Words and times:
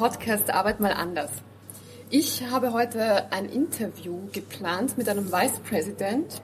willkommen 0.00 0.12
zum 0.12 0.26
Podcast 0.26 0.50
Arbeit 0.50 0.80
mal 0.80 0.92
anders. 0.92 1.30
Ich 2.08 2.42
habe 2.50 2.72
heute 2.72 3.30
ein 3.32 3.46
Interview 3.46 4.28
geplant 4.32 4.96
mit 4.96 5.08
einem 5.08 5.30
Vice 5.30 5.60
President. 5.68 6.42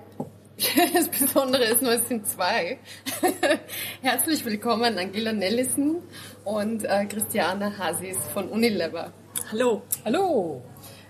Das 0.94 1.08
Besondere 1.08 1.64
ist 1.64 1.82
nur, 1.82 1.92
es 1.92 2.08
sind 2.08 2.26
zwei. 2.26 2.78
Herzlich 4.02 4.44
willkommen 4.44 4.98
Angela 4.98 5.32
Nellison 5.32 6.02
und 6.44 6.84
äh, 6.84 7.06
Christiane 7.06 7.76
Hasis 7.78 8.16
von 8.32 8.48
Unilever. 8.48 9.12
Hallo. 9.50 9.82
Hallo. 10.04 10.62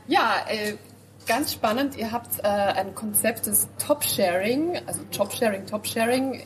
Ja, 0.08 0.44
äh, 0.48 0.74
ganz 1.27 1.52
spannend. 1.52 1.97
Ihr 1.97 2.10
habt 2.10 2.41
äh, 2.41 2.48
ein 2.48 2.94
Konzept 2.94 3.47
des 3.47 3.69
Top-Sharing, 3.78 4.80
also 4.86 5.00
Job-Sharing, 5.12 5.66
Top-Sharing 5.66 6.42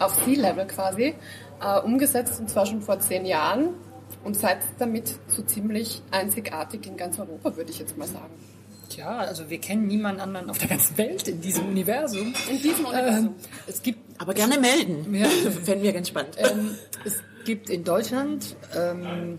auf 0.00 0.24
C-Level 0.24 0.66
quasi, 0.66 1.14
äh, 1.60 1.80
umgesetzt 1.80 2.40
und 2.40 2.48
zwar 2.48 2.66
schon 2.66 2.80
vor 2.80 2.98
zehn 2.98 3.24
Jahren 3.24 3.74
und 4.24 4.36
seid 4.36 4.58
damit 4.78 5.14
so 5.28 5.42
ziemlich 5.42 6.02
einzigartig 6.10 6.86
in 6.86 6.96
ganz 6.96 7.18
Europa, 7.18 7.56
würde 7.56 7.70
ich 7.70 7.78
jetzt 7.78 7.96
mal 7.96 8.08
sagen. 8.08 8.34
Ja, 8.90 9.18
also 9.18 9.50
wir 9.50 9.58
kennen 9.58 9.86
niemanden 9.86 10.20
anderen 10.20 10.48
auf 10.48 10.58
der 10.58 10.68
ganzen 10.68 10.96
Welt 10.96 11.28
in 11.28 11.40
diesem 11.40 11.68
Universum. 11.68 12.32
In 12.50 12.62
diesem 12.62 12.86
Universum. 12.86 13.26
Ähm, 13.26 13.34
es 13.66 13.82
gibt, 13.82 14.20
aber 14.20 14.32
gerne 14.32 14.58
melden. 14.58 15.14
Ja. 15.14 15.26
Fänden 15.64 15.82
wir 15.82 15.92
ganz 15.92 16.08
spannend. 16.08 16.36
Ähm, 16.38 16.76
es 17.04 17.20
gibt 17.44 17.68
in 17.68 17.84
Deutschland 17.84 18.56
ähm, 18.76 19.38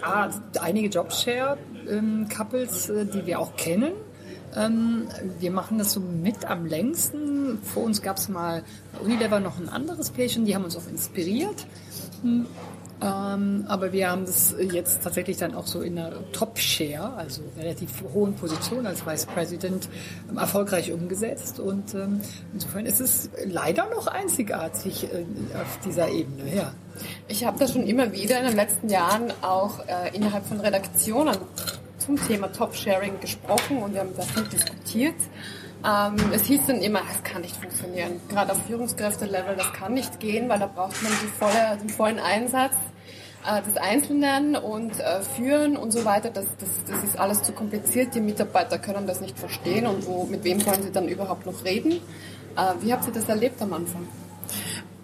ja, 0.00 0.30
einige 0.60 0.88
Jobshare-Couples, 0.88 2.88
ähm, 2.88 3.10
die 3.12 3.26
wir 3.26 3.38
auch 3.38 3.54
kennen. 3.56 3.92
Ähm, 4.56 5.08
wir 5.38 5.50
machen 5.50 5.78
das 5.78 5.92
so 5.92 6.00
mit 6.00 6.46
am 6.46 6.66
längsten. 6.66 7.58
Vor 7.62 7.84
uns 7.84 8.02
gab 8.02 8.16
es 8.16 8.28
mal 8.28 8.64
bei 8.92 9.00
Unilever 9.00 9.40
noch 9.40 9.58
ein 9.58 9.68
anderes 9.68 10.10
Pärchen, 10.10 10.46
die 10.46 10.54
haben 10.54 10.64
uns 10.64 10.76
auch 10.76 10.88
inspiriert. 10.88 11.66
Hm. 13.00 13.08
Ähm, 13.08 13.64
aber 13.68 13.92
wir 13.92 14.10
haben 14.10 14.24
das 14.24 14.54
jetzt 14.72 15.02
tatsächlich 15.02 15.36
dann 15.36 15.54
auch 15.54 15.66
so 15.66 15.80
in 15.82 15.98
einer 15.98 16.12
Top-Share, 16.32 17.14
also 17.14 17.42
relativ 17.58 17.90
hohen 18.14 18.34
Position 18.34 18.86
als 18.86 19.06
Vice 19.06 19.26
President, 19.26 19.88
ähm, 20.30 20.38
erfolgreich 20.38 20.92
umgesetzt. 20.92 21.60
Und 21.60 21.94
ähm, 21.94 22.20
insofern 22.52 22.86
ist 22.86 23.00
es 23.00 23.30
leider 23.44 23.88
noch 23.90 24.06
einzigartig 24.06 25.04
äh, 25.04 25.24
auf 25.60 25.78
dieser 25.84 26.08
Ebene. 26.08 26.54
Ja. 26.54 26.72
Ich 27.28 27.44
habe 27.44 27.58
da 27.58 27.68
schon 27.68 27.86
immer 27.86 28.12
wieder 28.12 28.38
in 28.40 28.46
den 28.46 28.56
letzten 28.56 28.88
Jahren 28.88 29.32
auch 29.42 29.80
äh, 29.80 30.14
innerhalb 30.14 30.46
von 30.46 30.60
Redaktionen 30.60 31.36
zum 31.98 32.16
Thema 32.26 32.52
Top-Sharing 32.52 33.20
gesprochen 33.20 33.82
und 33.82 33.94
wir 33.94 34.00
haben 34.00 34.14
das 34.16 34.28
diskutiert. 34.48 35.16
Ähm, 35.86 36.16
es 36.32 36.44
hieß 36.46 36.66
dann 36.66 36.80
immer, 36.80 37.00
es 37.12 37.22
kann 37.22 37.42
nicht 37.42 37.56
funktionieren. 37.56 38.20
Gerade 38.28 38.52
auf 38.52 38.66
Führungskräfte-Level, 38.66 39.56
das 39.56 39.72
kann 39.72 39.94
nicht 39.94 40.18
gehen, 40.18 40.48
weil 40.48 40.58
da 40.58 40.66
braucht 40.66 41.00
man 41.02 41.12
die 41.22 41.28
volle, 41.28 41.78
den 41.80 41.88
vollen 41.88 42.18
Einsatz 42.18 42.74
äh, 43.46 43.62
des 43.62 43.76
Einzelnen 43.76 44.56
und 44.56 44.98
äh, 44.98 45.22
Führen 45.22 45.76
und 45.76 45.92
so 45.92 46.04
weiter. 46.04 46.30
Das, 46.30 46.46
das, 46.58 46.68
das 46.90 47.04
ist 47.04 47.18
alles 47.18 47.42
zu 47.42 47.52
kompliziert. 47.52 48.14
Die 48.16 48.20
Mitarbeiter 48.20 48.78
können 48.78 49.06
das 49.06 49.20
nicht 49.20 49.38
verstehen 49.38 49.86
und 49.86 50.06
wo, 50.06 50.24
mit 50.24 50.42
wem 50.42 50.64
wollen 50.66 50.82
sie 50.82 50.90
dann 50.90 51.06
überhaupt 51.06 51.46
noch 51.46 51.64
reden? 51.64 51.92
Äh, 51.92 52.72
wie 52.80 52.92
habt 52.92 53.06
ihr 53.06 53.12
das 53.12 53.28
erlebt 53.28 53.62
am 53.62 53.72
Anfang? 53.72 54.08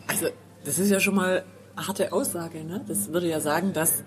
Also, 0.09 0.27
das 0.65 0.81
ist 0.81 0.91
ja 0.91 0.99
schon 0.99 1.15
mal 1.15 1.45
eine 1.77 1.87
harte 1.87 2.13
Aussage. 2.13 2.65
Ne? 2.65 2.85
Das 2.89 3.13
würde 3.13 3.29
ja 3.29 3.39
sagen, 3.39 3.73
dass 3.73 4.03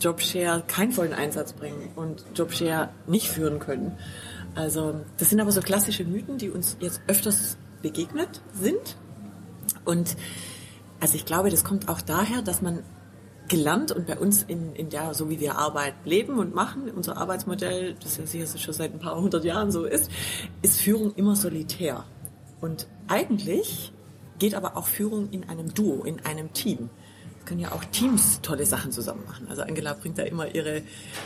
Jobshare 0.00 0.62
keinen 0.68 0.92
vollen 0.92 1.12
Einsatz 1.12 1.54
bringen 1.54 1.90
und 1.96 2.24
Jobshare 2.34 2.90
nicht 3.06 3.28
führen 3.28 3.58
können. 3.58 3.98
Also 4.54 5.00
das 5.18 5.30
sind 5.30 5.40
aber 5.40 5.52
so 5.52 5.60
klassische 5.60 6.04
Mythen, 6.04 6.38
die 6.38 6.50
uns 6.50 6.76
jetzt 6.80 7.00
öfters 7.06 7.56
begegnet 7.82 8.40
sind. 8.52 8.96
Und 9.84 10.16
also 11.00 11.16
ich 11.16 11.24
glaube, 11.24 11.50
das 11.50 11.64
kommt 11.64 11.88
auch 11.88 12.00
daher, 12.00 12.42
dass 12.42 12.62
man 12.62 12.82
gelernt 13.48 13.92
und 13.92 14.06
bei 14.06 14.16
uns 14.18 14.42
in, 14.42 14.74
in 14.74 14.88
der, 14.88 15.12
so 15.12 15.28
wie 15.28 15.38
wir 15.38 15.58
Arbeit 15.58 15.94
leben 16.04 16.38
und 16.38 16.54
machen, 16.54 16.90
unser 16.90 17.16
Arbeitsmodell, 17.16 17.94
das 18.02 18.16
ja 18.16 18.26
sicher 18.26 18.58
schon 18.58 18.74
seit 18.74 18.92
ein 18.92 19.00
paar 19.00 19.20
hundert 19.20 19.44
Jahren 19.44 19.70
so 19.70 19.84
ist, 19.84 20.10
ist 20.62 20.80
Führung 20.80 21.14
immer 21.14 21.36
solitär. 21.36 22.04
Und 22.60 22.86
eigentlich 23.08 23.92
geht 24.38 24.54
aber 24.54 24.76
auch 24.76 24.86
Führung 24.86 25.30
in 25.30 25.48
einem 25.48 25.74
Duo, 25.74 26.04
in 26.04 26.24
einem 26.24 26.52
Team. 26.54 26.88
Es 27.38 27.44
können 27.44 27.60
ja 27.60 27.72
auch 27.72 27.84
Teams 27.84 28.40
tolle 28.40 28.64
Sachen 28.64 28.90
zusammen 28.90 29.24
machen. 29.26 29.46
Also 29.48 29.62
Angela 29.62 29.92
bringt 29.92 30.16
da 30.16 30.22
immer 30.22 30.54
ihre 30.54 30.82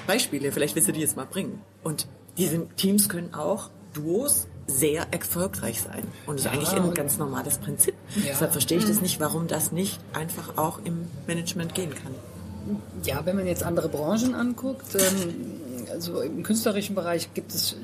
Beispiele. 0.08 0.50
Vielleicht 0.50 0.74
willst 0.74 0.88
du 0.88 0.92
die 0.92 1.00
jetzt 1.00 1.16
mal 1.16 1.26
bringen. 1.26 1.60
Und 1.84 2.08
diese 2.38 2.66
Teams 2.76 3.08
können 3.08 3.34
auch 3.34 3.70
Duos 3.92 4.46
sehr 4.66 5.06
erfolgreich 5.12 5.80
sein. 5.80 6.04
Und 6.26 6.38
das 6.38 6.46
ist 6.46 6.52
eigentlich 6.52 6.72
ein 6.72 6.94
ganz 6.94 7.18
normales 7.18 7.58
Prinzip. 7.58 7.94
Ja. 8.16 8.22
Deshalb 8.28 8.52
verstehe 8.52 8.78
ich 8.78 8.84
das 8.84 9.00
nicht, 9.00 9.18
warum 9.18 9.48
das 9.48 9.72
nicht 9.72 9.98
einfach 10.12 10.56
auch 10.56 10.78
im 10.84 11.06
Management 11.26 11.74
gehen 11.74 11.94
kann. 11.94 12.14
Ja, 13.04 13.24
wenn 13.24 13.36
man 13.36 13.46
jetzt 13.46 13.62
andere 13.62 13.88
Branchen 13.88 14.34
anguckt, 14.34 14.94
ähm, 14.94 15.88
also 15.90 16.20
im 16.20 16.42
künstlerischen 16.42 16.94
Bereich 16.94 17.32
gibt 17.32 17.54
es 17.54 17.76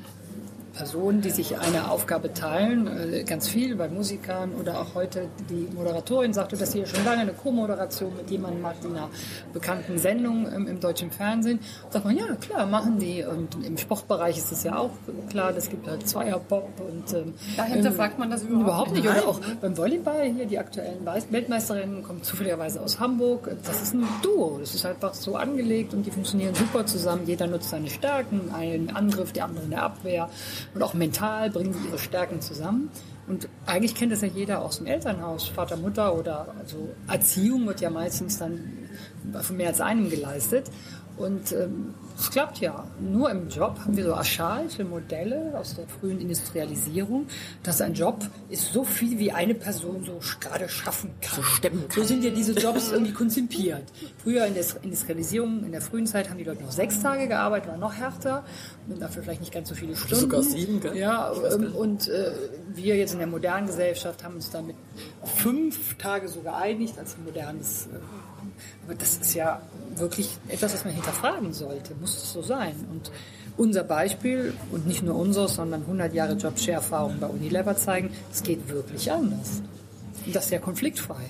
Personen, 0.74 1.20
die 1.20 1.30
sich 1.30 1.58
eine 1.58 1.90
Aufgabe 1.90 2.32
teilen, 2.32 2.86
äh, 2.86 3.24
ganz 3.24 3.48
viel 3.48 3.76
bei 3.76 3.88
Musikern 3.88 4.52
oder 4.60 4.80
auch 4.80 4.94
heute 4.94 5.28
die 5.48 5.68
Moderatorin 5.74 6.32
sagte, 6.32 6.56
dass 6.56 6.72
sie 6.72 6.80
ja 6.80 6.86
schon 6.86 7.04
lange 7.04 7.22
eine 7.22 7.32
Co-Moderation 7.32 8.16
mit 8.16 8.30
jemandem 8.30 8.62
macht 8.62 8.84
in 8.84 8.90
einer 8.90 9.08
bekannten 9.52 9.98
Sendung 9.98 10.46
im, 10.52 10.66
im 10.66 10.80
deutschen 10.80 11.10
Fernsehen. 11.10 11.60
sagt 11.90 12.04
man, 12.04 12.16
ja 12.16 12.26
klar, 12.40 12.66
machen 12.66 12.98
die. 12.98 13.24
Und 13.24 13.64
im 13.64 13.78
Sportbereich 13.78 14.36
ist 14.36 14.52
es 14.52 14.64
ja 14.64 14.76
auch 14.76 14.90
klar, 15.30 15.52
das 15.52 15.70
gibt 15.70 15.86
halt 15.86 16.06
Zweierpop 16.08 16.80
und 16.80 17.12
ähm, 17.14 17.34
da 17.56 17.64
hinterfragt 17.64 18.18
man 18.18 18.30
das 18.30 18.42
überhaupt, 18.42 18.64
überhaupt 18.64 18.92
nicht. 18.92 19.08
Oder 19.08 19.28
auch 19.28 19.40
beim 19.60 19.76
Volleyball 19.76 20.24
hier 20.24 20.46
die 20.46 20.58
aktuellen 20.58 21.06
Weltmeisterinnen 21.06 22.02
kommen 22.02 22.22
zufälligerweise 22.22 22.80
aus 22.80 22.98
Hamburg. 22.98 23.50
Das 23.64 23.80
ist 23.82 23.94
ein 23.94 24.06
Duo. 24.22 24.58
Das 24.58 24.74
ist 24.74 24.84
einfach 24.84 25.14
so 25.14 25.36
angelegt 25.36 25.94
und 25.94 26.04
die 26.04 26.10
funktionieren 26.10 26.54
super 26.54 26.84
zusammen. 26.84 27.22
Jeder 27.26 27.46
nutzt 27.46 27.70
seine 27.70 27.90
Stärken, 27.90 28.50
einen 28.52 28.90
Angriff, 28.90 29.32
der 29.32 29.44
andere 29.44 29.64
in 29.64 29.70
der 29.70 29.82
Abwehr 29.82 30.28
und 30.74 30.82
auch 30.82 30.94
mental 30.94 31.50
bringen 31.50 31.72
sie 31.72 31.88
ihre 31.88 31.98
Stärken 31.98 32.40
zusammen. 32.40 32.90
Und 33.26 33.48
eigentlich 33.66 33.94
kennt 33.94 34.12
das 34.12 34.20
ja 34.20 34.28
jeder 34.28 34.62
aus 34.62 34.78
dem 34.78 34.86
Elternhaus, 34.86 35.48
Vater, 35.48 35.76
Mutter 35.76 36.16
oder 36.16 36.54
also 36.58 36.90
Erziehung 37.08 37.66
wird 37.66 37.80
ja 37.80 37.90
meistens 37.90 38.38
dann 38.38 38.60
von 39.40 39.56
mehr 39.56 39.68
als 39.68 39.80
einem 39.80 40.10
geleistet. 40.10 40.70
Und 41.16 41.52
ähm, 41.52 41.94
es 42.16 42.30
klappt 42.30 42.60
ja. 42.60 42.84
Nur 43.00 43.30
im 43.30 43.48
Job 43.48 43.78
haben 43.80 43.96
wir 43.96 44.04
so 44.04 44.14
archaische 44.14 44.84
Modelle 44.84 45.52
aus 45.58 45.74
der 45.74 45.86
frühen 45.86 46.20
Industrialisierung, 46.20 47.26
dass 47.62 47.80
ein 47.80 47.94
Job 47.94 48.24
ist 48.50 48.72
so 48.72 48.84
viel, 48.84 49.18
wie 49.18 49.32
eine 49.32 49.54
Person 49.54 50.04
so 50.04 50.20
gerade 50.40 50.68
schaffen 50.68 51.10
kann. 51.20 51.36
So 51.36 51.42
stemmen 51.42 51.88
kann. 51.88 52.02
So 52.02 52.04
sind 52.04 52.22
ja 52.22 52.30
diese 52.30 52.52
Jobs 52.52 52.92
irgendwie 52.92 53.12
konzipiert. 53.12 53.84
Früher 54.22 54.46
in 54.46 54.54
der 54.54 54.64
Industrialisierung, 54.82 55.64
in 55.64 55.72
der 55.72 55.80
frühen 55.80 56.06
Zeit 56.06 56.30
haben 56.30 56.38
die 56.38 56.44
Leute 56.44 56.62
noch 56.62 56.72
sechs 56.72 57.00
Tage 57.00 57.26
gearbeitet, 57.26 57.70
war 57.70 57.78
noch 57.78 57.94
härter 57.94 58.44
und 58.88 59.00
dafür 59.00 59.22
vielleicht 59.22 59.40
nicht 59.40 59.52
ganz 59.52 59.68
so 59.68 59.74
viele 59.74 59.96
Stunden. 59.96 60.16
Sogar 60.16 60.42
sieben, 60.42 60.80
gell? 60.80 60.96
Ja, 60.96 61.32
ähm, 61.52 61.74
und 61.74 62.08
äh, 62.08 62.32
wir 62.74 62.96
jetzt 62.96 63.12
in 63.12 63.18
der 63.18 63.28
modernen 63.28 63.66
Gesellschaft 63.66 64.22
haben 64.22 64.36
uns 64.36 64.50
damit 64.50 64.76
fünf 65.24 65.96
Tage 65.96 66.28
so 66.28 66.40
geeinigt 66.40 66.98
als 66.98 67.16
modernes 67.18 67.86
äh, 67.86 67.98
aber 68.84 68.94
das 68.94 69.16
ist 69.16 69.34
ja 69.34 69.60
wirklich 69.96 70.28
etwas, 70.48 70.74
was 70.74 70.84
man 70.84 70.94
hinterfragen 70.94 71.52
sollte. 71.52 71.94
Muss 72.04 72.16
es 72.22 72.32
so 72.34 72.42
sein? 72.42 72.74
Und 72.92 73.10
unser 73.56 73.82
Beispiel, 73.82 74.52
und 74.70 74.86
nicht 74.86 75.02
nur 75.02 75.16
unser, 75.16 75.48
sondern 75.48 75.80
100 75.80 76.12
Jahre 76.12 76.34
Job-Share-Erfahrung 76.34 77.16
bei 77.18 77.26
Unilever 77.28 77.74
zeigen, 77.78 78.10
es 78.30 78.42
geht 78.42 78.68
wirklich 78.68 79.10
anders. 79.10 79.62
Und 80.26 80.36
das 80.36 80.44
ist 80.44 80.50
ja 80.50 80.58
konfliktfrei. 80.58 81.22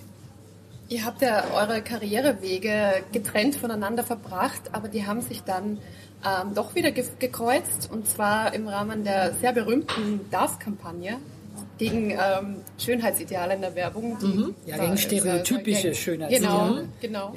Ihr 0.88 1.04
habt 1.04 1.22
ja 1.22 1.44
eure 1.54 1.80
Karrierewege 1.80 3.04
getrennt 3.12 3.54
voneinander 3.54 4.02
verbracht, 4.02 4.62
aber 4.72 4.88
die 4.88 5.06
haben 5.06 5.20
sich 5.20 5.44
dann 5.44 5.78
ähm, 6.24 6.54
doch 6.56 6.74
wieder 6.74 6.90
ge 6.90 7.04
gekreuzt 7.20 7.88
und 7.92 8.08
zwar 8.08 8.52
im 8.52 8.66
Rahmen 8.66 9.04
der 9.04 9.32
sehr 9.34 9.52
berühmten 9.52 10.28
DARF-Kampagne 10.32 11.18
gegen 11.78 12.10
ähm, 12.10 12.56
Schönheitsideale 12.78 13.54
in 13.54 13.60
der 13.60 13.76
Werbung. 13.76 14.18
Mhm. 14.20 14.54
Ja, 14.66 14.78
gegen 14.78 14.98
stereotypische 14.98 15.94
Schönheitsideale. 15.94 16.88
Genau, 17.00 17.30
genau. 17.30 17.36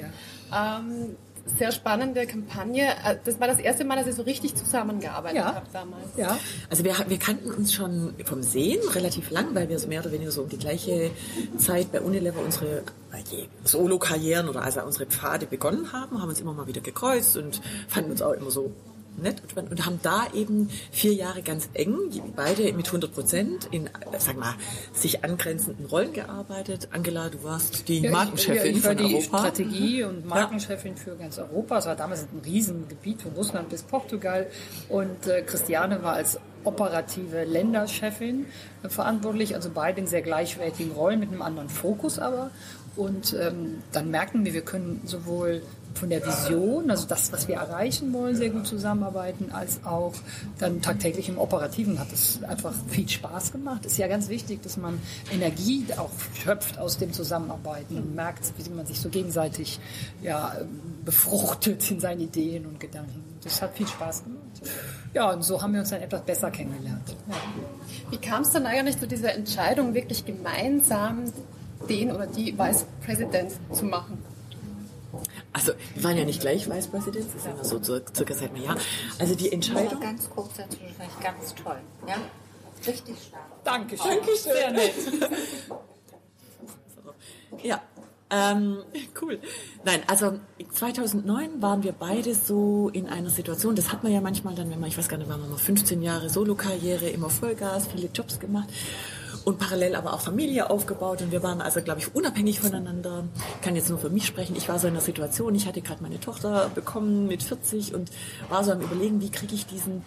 Ja. 0.50 0.80
Ähm, 0.80 1.16
sehr 1.56 1.72
spannende 1.72 2.26
Kampagne. 2.26 2.86
Äh, 3.04 3.16
das 3.24 3.40
war 3.40 3.48
das 3.48 3.58
erste 3.58 3.84
Mal, 3.84 3.96
dass 3.96 4.06
ihr 4.06 4.12
so 4.12 4.22
richtig 4.22 4.54
zusammengearbeitet 4.54 5.38
ja. 5.38 5.54
habt 5.54 5.74
damals. 5.74 6.06
Ja, 6.16 6.38
also 6.68 6.84
wir, 6.84 6.94
wir 7.08 7.18
kannten 7.18 7.50
uns 7.50 7.72
schon 7.72 8.14
vom 8.24 8.42
Sehen 8.42 8.80
relativ 8.90 9.30
lang, 9.30 9.54
weil 9.54 9.68
wir 9.68 9.78
so 9.78 9.88
mehr 9.88 10.00
oder 10.00 10.12
weniger 10.12 10.30
so 10.30 10.42
um 10.42 10.48
die 10.48 10.58
gleiche 10.58 11.10
Zeit 11.56 11.92
bei 11.92 12.00
Unilever 12.00 12.40
unsere 12.44 12.82
Solo-Karrieren 13.64 14.48
oder 14.48 14.62
also 14.62 14.82
unsere 14.82 15.06
Pfade 15.06 15.46
begonnen 15.46 15.92
haben, 15.92 16.20
haben 16.20 16.28
uns 16.28 16.40
immer 16.40 16.52
mal 16.52 16.66
wieder 16.66 16.80
gekreuzt 16.80 17.36
und 17.36 17.60
fanden 17.88 18.10
uns 18.10 18.22
auch 18.22 18.32
immer 18.32 18.50
so 18.50 18.72
nett 19.22 19.42
und 19.56 19.86
haben 19.86 20.00
da 20.02 20.26
eben 20.34 20.70
vier 20.90 21.12
Jahre 21.12 21.42
ganz 21.42 21.68
eng, 21.74 21.96
beide 22.34 22.72
mit 22.72 22.86
100 22.86 23.12
Prozent 23.12 23.68
in, 23.70 23.90
sag 24.18 24.38
mal, 24.38 24.54
sich 24.92 25.24
angrenzenden 25.24 25.86
Rollen 25.86 26.12
gearbeitet. 26.12 26.88
Angela, 26.92 27.28
du 27.28 27.42
warst 27.42 27.88
die 27.88 28.00
ja, 28.00 28.10
Markenchefin 28.10 28.76
ich, 28.76 28.84
ja, 28.84 28.92
ich 28.92 29.00
war 29.00 29.08
die 29.08 29.22
Strategie 29.22 30.04
und 30.04 30.26
Markenchefin 30.26 30.94
ja. 30.94 31.02
für 31.02 31.16
ganz 31.16 31.38
Europa. 31.38 31.78
Es 31.78 31.86
war 31.86 31.96
damals 31.96 32.22
ein 32.22 32.42
Riesengebiet 32.44 33.22
von 33.22 33.32
Russland 33.32 33.68
bis 33.68 33.82
Portugal 33.82 34.46
und 34.88 35.26
äh, 35.26 35.42
Christiane 35.42 36.02
war 36.02 36.14
als 36.14 36.38
operative 36.64 37.44
Länderchefin 37.44 38.46
äh, 38.82 38.88
verantwortlich, 38.88 39.54
also 39.54 39.70
beide 39.72 40.00
in 40.00 40.06
sehr 40.06 40.22
gleichwertigen 40.22 40.92
Rollen 40.92 41.20
mit 41.20 41.30
einem 41.30 41.42
anderen 41.42 41.68
Fokus 41.68 42.18
aber. 42.18 42.50
Und 42.96 43.36
ähm, 43.40 43.82
dann 43.92 44.10
merken 44.10 44.44
wir, 44.44 44.54
wir 44.54 44.62
können 44.62 45.00
sowohl 45.04 45.62
von 45.98 46.08
der 46.08 46.24
Vision, 46.24 46.90
also 46.90 47.06
das, 47.06 47.32
was 47.32 47.48
wir 47.48 47.56
erreichen 47.56 48.12
wollen, 48.12 48.36
sehr 48.36 48.50
gut 48.50 48.66
zusammenarbeiten, 48.66 49.50
als 49.52 49.84
auch 49.84 50.14
dann 50.58 50.80
tagtäglich 50.80 51.28
im 51.28 51.38
Operativen 51.38 51.98
hat 51.98 52.12
es 52.12 52.42
einfach 52.42 52.72
viel 52.88 53.08
Spaß 53.08 53.52
gemacht. 53.52 53.84
Ist 53.84 53.98
ja 53.98 54.06
ganz 54.06 54.28
wichtig, 54.28 54.62
dass 54.62 54.76
man 54.76 55.00
Energie 55.32 55.84
auch 55.96 56.10
schöpft 56.34 56.78
aus 56.78 56.98
dem 56.98 57.12
Zusammenarbeiten 57.12 57.96
und 57.96 58.14
merkt, 58.14 58.52
wie 58.56 58.70
man 58.70 58.86
sich 58.86 59.00
so 59.00 59.08
gegenseitig 59.08 59.80
ja, 60.22 60.56
befruchtet 61.04 61.90
in 61.90 62.00
seinen 62.00 62.20
Ideen 62.20 62.66
und 62.66 62.80
Gedanken. 62.80 63.24
Das 63.42 63.60
hat 63.60 63.76
viel 63.76 63.86
Spaß 63.86 64.24
gemacht. 64.24 64.38
Ja, 65.14 65.30
und 65.32 65.42
so 65.42 65.60
haben 65.62 65.72
wir 65.72 65.80
uns 65.80 65.90
dann 65.90 66.02
etwas 66.02 66.22
besser 66.22 66.50
kennengelernt. 66.50 67.16
Ja. 67.28 67.34
Wie 68.10 68.18
kam 68.18 68.42
es 68.42 68.50
dann 68.50 68.66
eigentlich 68.66 68.98
zu 68.98 69.06
dieser 69.06 69.34
Entscheidung, 69.34 69.94
wirklich 69.94 70.24
gemeinsam 70.24 71.24
den 71.88 72.10
oder 72.10 72.26
die 72.26 72.58
Vice 72.58 72.86
President 73.04 73.52
zu 73.72 73.84
machen? 73.84 74.18
Also, 75.52 75.72
wir 75.94 76.04
waren 76.04 76.16
ja 76.16 76.24
nicht 76.24 76.40
gleich 76.40 76.68
Vice 76.70 76.88
President, 76.88 77.26
das 77.26 77.34
ist 77.34 77.46
immer 77.46 77.64
so 77.64 77.82
circa 77.82 78.34
seit 78.34 78.50
einem 78.50 78.62
Jahr. 78.62 78.76
Also 79.18 79.34
die 79.34 79.50
Entscheidung... 79.50 80.00
Ganz 80.00 80.28
kurz 80.30 80.54
dazu, 80.56 80.78
ganz 81.22 81.54
toll. 81.54 81.78
Ja? 82.06 82.16
Richtig 82.86 83.16
stark. 83.28 83.64
Dankeschön. 83.64 84.10
Dankeschön. 84.10 84.52
Sehr 84.52 84.70
nett. 84.70 84.94
Ja, 87.62 87.82
ähm, 88.30 88.78
cool. 89.22 89.40
Nein, 89.84 90.02
also 90.06 90.38
2009 90.70 91.62
waren 91.62 91.82
wir 91.82 91.92
beide 91.92 92.34
so 92.34 92.90
in 92.92 93.08
einer 93.08 93.30
Situation, 93.30 93.74
das 93.74 93.90
hat 93.90 94.02
man 94.02 94.12
ja 94.12 94.20
manchmal 94.20 94.54
dann, 94.54 94.70
wenn 94.70 94.78
man, 94.78 94.90
ich 94.90 94.98
weiß 94.98 95.08
gar 95.08 95.16
nicht, 95.16 95.30
waren 95.30 95.40
wir 95.40 95.48
mal 95.48 95.56
15 95.56 96.02
Jahre 96.02 96.28
Solo-Karriere, 96.28 97.08
immer 97.08 97.30
Vollgas, 97.30 97.88
viele 97.88 98.08
Jobs 98.08 98.38
gemacht 98.38 98.68
und 99.48 99.58
parallel 99.58 99.94
aber 99.94 100.12
auch 100.12 100.20
Familie 100.20 100.68
aufgebaut 100.68 101.22
und 101.22 101.32
wir 101.32 101.42
waren 101.42 101.62
also, 101.62 101.80
glaube 101.80 102.00
ich, 102.00 102.14
unabhängig 102.14 102.60
voneinander. 102.60 103.24
Ich 103.56 103.62
kann 103.62 103.74
jetzt 103.76 103.88
nur 103.88 103.98
für 103.98 104.10
mich 104.10 104.26
sprechen. 104.26 104.54
Ich 104.56 104.68
war 104.68 104.78
so 104.78 104.86
in 104.86 104.92
einer 104.92 105.00
Situation, 105.00 105.54
ich 105.54 105.66
hatte 105.66 105.80
gerade 105.80 106.02
meine 106.02 106.20
Tochter 106.20 106.70
bekommen 106.74 107.26
mit 107.26 107.42
40 107.42 107.94
und 107.94 108.10
war 108.50 108.62
so 108.62 108.72
am 108.72 108.82
überlegen, 108.82 109.22
wie 109.22 109.30
kriege 109.30 109.54
ich 109.54 109.66
diesen 109.66 110.02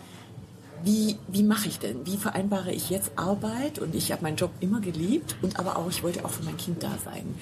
wie, 0.83 1.17
wie 1.27 1.43
mache 1.43 1.67
ich 1.67 1.77
denn? 1.77 2.07
Wie 2.07 2.17
vereinbare 2.17 2.71
ich 2.71 2.89
jetzt 2.89 3.11
Arbeit? 3.15 3.77
Und 3.77 3.93
ich 3.93 4.11
habe 4.11 4.23
meinen 4.23 4.37
Job 4.37 4.49
immer 4.61 4.79
geliebt 4.81 5.35
und 5.43 5.59
aber 5.59 5.77
auch, 5.77 5.89
ich 5.89 6.01
wollte 6.01 6.25
auch 6.25 6.31
für 6.31 6.43
mein 6.43 6.57
Kind 6.57 6.81
da 6.81 6.91
sein 7.03 7.35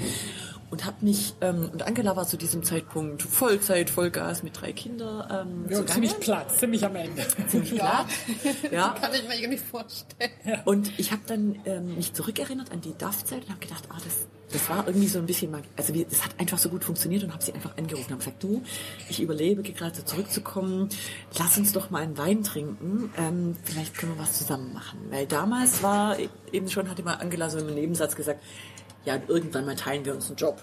und 0.72 0.86
habe 0.86 0.98
mich 1.02 1.34
ähm, 1.42 1.70
und 1.72 1.84
Angela 1.84 2.16
war 2.16 2.28
zu 2.28 2.38
diesem 2.38 2.64
Zeitpunkt 2.64 3.24
Vollzeit, 3.24 3.90
Vollgas 3.90 4.44
mit 4.44 4.60
drei 4.60 4.72
Kindern. 4.72 5.48
Ähm, 5.48 5.66
ja, 5.70 5.86
ziemlich 5.86 6.20
platt, 6.20 6.58
ziemlich 6.58 6.86
am 6.86 6.96
Ende. 6.96 7.26
Ziemlich 7.48 7.76
platt. 7.76 8.08
Ja. 8.72 8.96
Kann 9.00 9.12
ich 9.14 9.28
mir 9.28 9.40
irgendwie 9.40 9.58
vorstellen. 9.58 10.32
Ja. 10.46 10.62
Und 10.66 10.92
ich 11.00 11.12
habe 11.12 11.22
dann 11.26 11.60
ähm, 11.66 11.96
mich 11.96 12.14
zurückerinnert 12.14 12.72
an 12.72 12.82
die 12.82 12.96
DAF-Zeit 12.98 13.44
und 13.44 13.50
habe 13.50 13.60
gedacht, 13.60 13.84
ah, 13.90 13.98
das, 14.04 14.28
das 14.52 14.70
war 14.70 14.88
irgendwie 14.88 15.08
so 15.08 15.20
ein 15.20 15.26
bisschen, 15.26 15.54
also 15.76 15.94
es 15.94 16.24
hat 16.24 16.32
einfach 16.40 16.58
so 16.58 16.70
gut 16.70 16.84
funktioniert 16.84 17.24
und 17.24 17.34
habe 17.34 17.44
sie 17.44 17.54
einfach 17.54 17.78
angerufen 17.78 18.06
und 18.08 18.12
habe 18.12 18.20
gesagt, 18.20 18.44
du, 18.44 18.62
ich 19.10 19.22
überlebe 19.22 19.64
gerade 19.64 19.96
so 19.96 20.04
zurückzukommen, 20.04 20.90
lass 21.38 21.58
uns 21.58 21.74
doch 21.74 21.90
mal 21.90 22.04
einen 22.04 22.18
Wein 22.18 22.44
trinken, 22.44 23.12
ähm, 23.18 23.56
vielleicht 23.64 23.98
können 23.98 24.16
wir 24.16 24.22
was 24.22 24.38
zusammen 24.38 24.74
machen. 24.74 25.00
Weil 25.10 25.26
damals 25.26 25.82
war 25.84 26.18
eben 26.52 26.70
schon, 26.70 26.90
hatte 26.90 27.04
mal 27.04 27.16
Angela 27.16 27.50
so 27.50 27.60
im 27.60 27.74
Nebensatz 27.74 28.16
gesagt, 28.16 28.42
ja, 29.10 29.20
irgendwann 29.28 29.66
mal 29.66 29.76
teilen 29.76 30.06
wir 30.06 30.14
uns 30.14 30.28
einen 30.28 30.36
Job. 30.36 30.62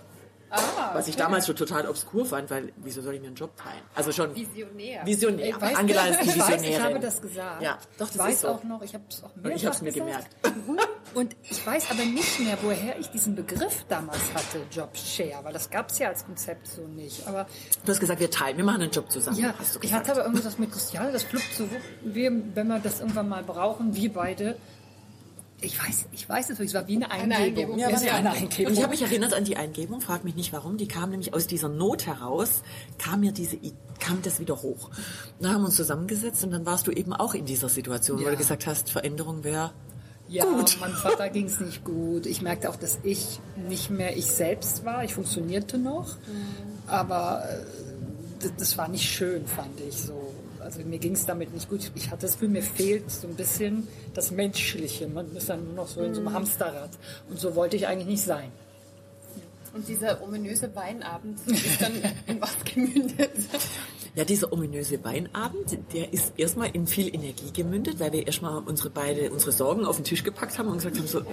Ah, 0.49 0.95
Was 0.95 1.09
ich 1.09 1.17
damals 1.17 1.47
schon 1.47 1.57
total 1.57 1.89
obskur 1.89 2.25
fand, 2.25 2.49
weil 2.51 2.73
wieso 2.77 3.03
soll 3.03 3.15
ich 3.15 3.21
mir 3.21 3.27
einen 3.27 3.35
Job 3.35 3.57
teilen? 3.57 3.83
Also 3.97 4.13
schon 4.13 4.33
Visionär. 4.35 5.05
Visionär. 5.05 5.61
Weißt 5.61 5.77
Angela 5.77 6.07
ist 6.07 6.21
die 6.23 6.27
Visionärin. 6.29 6.47
Ich, 6.47 6.63
weiß, 6.63 6.63
ich 6.63 6.81
habe 6.81 7.01
das 7.01 7.21
gesagt. 7.21 7.63
Ja, 7.63 7.79
doch, 7.99 8.07
das 8.07 8.15
ich 8.15 8.21
weiß 8.21 8.41
so. 8.43 8.49
auch 8.49 8.63
noch, 8.63 8.83
ich 8.83 8.95
habe 8.95 9.05
es 9.11 9.25
auch 9.25 9.35
mehrfach 9.35 9.57
Ich 9.57 9.67
habe 9.67 9.75
es 9.75 9.83
mir 9.83 9.93
gemerkt. 9.93 10.29
Und 11.15 11.35
ich 11.43 11.67
weiß 11.67 11.91
aber 11.91 12.05
nicht 12.05 12.39
mehr, 12.41 12.59
woher 12.63 12.99
ich 12.99 13.09
diesen 13.11 13.35
Begriff 13.35 13.85
damals 13.89 14.21
hatte, 14.35 14.61
Jobshare, 14.71 15.43
weil 15.43 15.53
das 15.53 15.71
gab 15.71 15.91
es 15.91 15.99
ja 15.99 16.09
als 16.09 16.25
Konzept 16.25 16.69
so 16.69 16.83
nicht. 16.83 17.27
Aber 17.27 17.47
du 17.85 17.91
hast 17.91 17.99
gesagt, 18.01 18.21
wir 18.21 18.31
teilen, 18.31 18.57
wir 18.57 18.65
machen 18.65 18.83
einen 18.83 18.91
Job 18.93 19.11
zusammen. 19.11 19.39
Ja, 19.39 19.55
ich 19.81 19.93
hatte 19.93 20.13
aber 20.13 20.27
irgendwas 20.27 20.59
mit 20.59 20.71
Christiane, 20.71 21.11
das 21.11 21.25
fluppt 21.25 21.55
so, 21.55 21.69
wir, 22.03 22.31
wenn 22.55 22.67
wir 22.69 22.79
das 22.79 23.01
irgendwann 23.01 23.29
mal 23.29 23.43
brauchen, 23.43 23.97
wir 23.97 24.13
beide 24.13 24.57
ich 25.61 25.83
weiß, 25.83 26.07
ich 26.13 26.29
weiß 26.29 26.51
es, 26.51 26.61
es 26.61 26.75
war 26.75 26.87
wie 26.87 26.97
eine 26.97 27.11
Eingebung. 27.11 27.33
Eine 27.33 27.45
Eingebung. 27.45 27.79
Ja, 27.79 27.89
ja, 27.91 28.15
eine 28.15 28.31
Eingebung. 28.33 28.73
Ich 28.73 28.83
habe 28.83 28.91
mich 28.91 29.03
erinnert 29.03 29.33
an 29.33 29.45
die 29.45 29.57
Eingebung, 29.57 30.01
frag 30.01 30.25
mich 30.25 30.35
nicht 30.35 30.53
warum, 30.53 30.77
die 30.77 30.87
kam 30.87 31.11
nämlich 31.11 31.33
aus 31.33 31.47
dieser 31.47 31.69
Not 31.69 32.07
heraus, 32.07 32.63
kam 32.99 33.21
mir 33.21 33.33
diese, 33.33 33.57
kam 33.99 34.21
das 34.23 34.39
wieder 34.39 34.61
hoch. 34.63 34.91
Dann 35.41 35.55
haben 35.55 35.63
wir 35.63 35.67
uns 35.67 35.77
zusammengesetzt 35.77 36.45
und 36.45 36.51
dann 36.51 36.67
warst 36.67 36.87
du 36.87 36.93
eben 36.93 37.15
auch 37.15 37.35
in 37.35 37.47
dieser 37.47 37.69
Situation, 37.69 38.19
ja. 38.19 38.27
wo 38.27 38.31
du 38.31 38.37
gesagt 38.37 38.67
hast, 38.67 38.91
Veränderung 38.91 39.45
wäre 39.45 39.73
ja, 40.29 40.45
gut. 40.45 40.79
meinem 40.81 40.97
Vater 40.97 41.29
ging 41.29 41.47
es 41.47 41.61
nicht 41.61 41.85
gut. 41.85 42.27
Ich 42.27 42.43
merkte 42.43 42.69
auch, 42.69 42.77
dass 42.77 42.99
ich 43.05 43.41
nicht 43.69 43.91
mehr 43.91 44.17
ich 44.17 44.27
selbst 44.27 44.85
war. 44.85 45.05
Ich 45.05 45.15
funktionierte 45.15 45.79
noch, 45.79 46.17
mhm. 46.17 46.89
aber 46.89 47.45
äh, 47.49 48.49
das 48.59 48.77
war 48.77 48.89
nicht 48.89 49.09
schön, 49.09 49.47
fand 49.47 49.81
ich 49.81 49.97
so. 49.97 50.26
Also 50.67 50.81
mir 50.81 50.99
ging 50.99 51.13
es 51.13 51.25
damit 51.25 51.55
nicht 51.55 51.71
gut. 51.71 51.93
Ich 51.95 52.11
hatte 52.11 52.23
das 52.23 52.33
Gefühl, 52.33 52.49
mir 52.49 52.63
fehlt 52.63 53.09
so 53.09 53.29
ein 53.29 53.37
bisschen 53.37 53.87
das 54.15 54.33
Menschliche. 54.33 55.07
Man 55.07 55.35
ist 55.37 55.49
dann 55.49 55.65
nur 55.65 55.75
noch 55.75 55.87
so 55.87 56.03
in 56.03 56.13
so 56.13 56.21
einem 56.21 56.31
mhm. 56.31 56.35
Hamsterrad. 56.35 56.91
Und 57.31 57.39
so 57.39 57.55
wollte 57.55 57.77
ich 57.77 57.87
eigentlich 57.87 58.09
nicht 58.09 58.25
sein. 58.25 58.51
Und 59.73 59.87
dieser 59.87 60.21
ominöse 60.23 60.75
Weinabend 60.75 61.39
ist 61.47 61.81
dann 61.81 61.93
in 62.27 62.41
was 62.41 62.57
gemündet? 62.65 63.31
Ja, 64.17 64.25
dieser 64.25 64.51
ominöse 64.51 65.05
Weinabend, 65.05 65.77
der 65.93 66.11
ist 66.15 66.33
erstmal 66.39 66.71
in 66.71 66.87
viel 66.87 67.15
Energie 67.15 67.53
gemündet, 67.53 68.01
weil 68.01 68.15
wir 68.15 68.27
erstmal 68.27 68.63
unsere 68.63 68.89
beide, 68.89 69.31
unsere 69.31 69.53
Sorgen 69.53 69.85
auf 69.85 69.97
den 69.97 70.07
Tisch 70.07 70.25
gepackt 70.25 70.59
haben 70.59 70.69
und 70.69 70.77
gesagt 70.77 70.97
haben 70.97 71.07
so, 71.07 71.21
äh, 71.21 71.25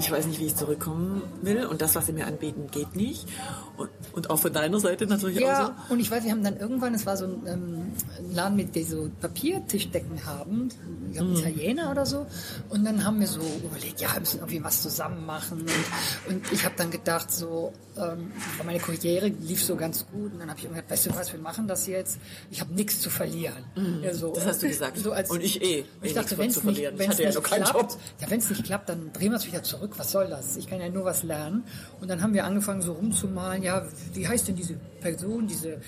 ich 0.00 0.10
weiß 0.10 0.26
nicht, 0.26 0.40
wie 0.40 0.46
ich 0.46 0.56
zurückkommen 0.56 1.22
will 1.42 1.66
und 1.66 1.80
das, 1.80 1.94
was 1.94 2.06
sie 2.06 2.12
mir 2.12 2.26
anbieten, 2.26 2.66
geht 2.72 2.96
nicht. 2.96 3.28
Und, 3.76 3.90
und 4.12 4.30
auch 4.30 4.40
von 4.40 4.52
deiner 4.52 4.80
Seite 4.80 5.06
natürlich 5.06 5.38
ja, 5.38 5.66
auch 5.66 5.86
so. 5.86 5.94
und 5.94 6.00
ich 6.00 6.10
weiß, 6.10 6.24
wir 6.24 6.32
haben 6.32 6.42
dann 6.42 6.56
irgendwann, 6.56 6.94
es 6.94 7.06
war 7.06 7.16
so 7.16 7.26
ein, 7.26 7.46
ähm, 7.46 7.92
Laden, 8.32 8.56
mit 8.56 8.74
der 8.74 8.86
so 8.86 9.08
Papiertischdecken 9.20 10.26
haben, 10.26 10.68
ich 11.06 11.18
glaube, 11.18 11.30
mm. 11.30 11.36
Italiener 11.36 11.90
oder 11.92 12.04
so. 12.06 12.26
Und 12.70 12.84
dann 12.84 13.04
haben 13.04 13.20
wir 13.20 13.28
so 13.28 13.40
überlegt, 13.64 14.00
ja, 14.00 14.14
wir 14.14 14.20
müssen 14.20 14.38
irgendwie 14.38 14.64
was 14.64 14.82
zusammen 14.82 15.24
machen. 15.26 15.60
Und, 15.60 16.34
und 16.34 16.52
ich 16.52 16.64
habe 16.64 16.74
dann 16.76 16.90
gedacht, 16.90 17.30
so, 17.30 17.72
ähm, 17.96 18.32
meine 18.64 18.80
Karriere 18.80 19.28
lief 19.28 19.62
so 19.62 19.76
ganz 19.76 20.06
gut. 20.06 20.32
Und 20.32 20.40
dann 20.40 20.50
habe 20.50 20.58
ich 20.58 20.68
gesagt, 20.68 20.90
weißt 20.90 21.06
du 21.06 21.14
was, 21.14 21.32
wir 21.32 21.40
machen 21.40 21.68
das 21.68 21.86
jetzt 21.86 22.18
ich 22.50 22.60
habe 22.60 22.72
nichts 22.74 23.00
zu 23.00 23.10
verlieren. 23.10 23.64
Mhm, 23.76 24.02
ja, 24.02 24.14
so, 24.14 24.32
das 24.32 24.46
hast 24.46 24.62
du 24.62 24.68
gesagt. 24.68 24.98
So 24.98 25.12
als, 25.12 25.30
und 25.30 25.42
ich 25.42 25.62
eh. 25.62 25.84
Ich 26.02 26.14
dachte, 26.14 26.36
wenn 26.38 26.50
es 26.50 26.62
nicht, 26.62 26.82
wenn's 26.96 27.18
nicht 27.18 27.34
ja 27.34 27.40
klappt, 27.40 27.98
ja, 28.20 28.30
wenn 28.30 28.38
es 28.38 28.50
nicht 28.50 28.64
klappt, 28.64 28.88
dann 28.88 29.12
drehen 29.12 29.30
wir 29.30 29.36
es 29.36 29.46
wieder 29.46 29.62
zurück. 29.62 29.92
Was 29.96 30.12
soll 30.12 30.28
das? 30.28 30.56
Ich 30.56 30.66
kann 30.66 30.80
ja 30.80 30.88
nur 30.88 31.04
was 31.04 31.22
lernen. 31.22 31.64
Und 32.00 32.08
dann 32.08 32.22
haben 32.22 32.34
wir 32.34 32.44
angefangen, 32.44 32.82
so 32.82 32.92
rumzumalen. 32.92 33.62
Ja, 33.62 33.86
wie 34.14 34.26
heißt 34.26 34.48
denn 34.48 34.56
diese 34.56 34.74
Person? 35.00 35.46
Diese? 35.46 35.80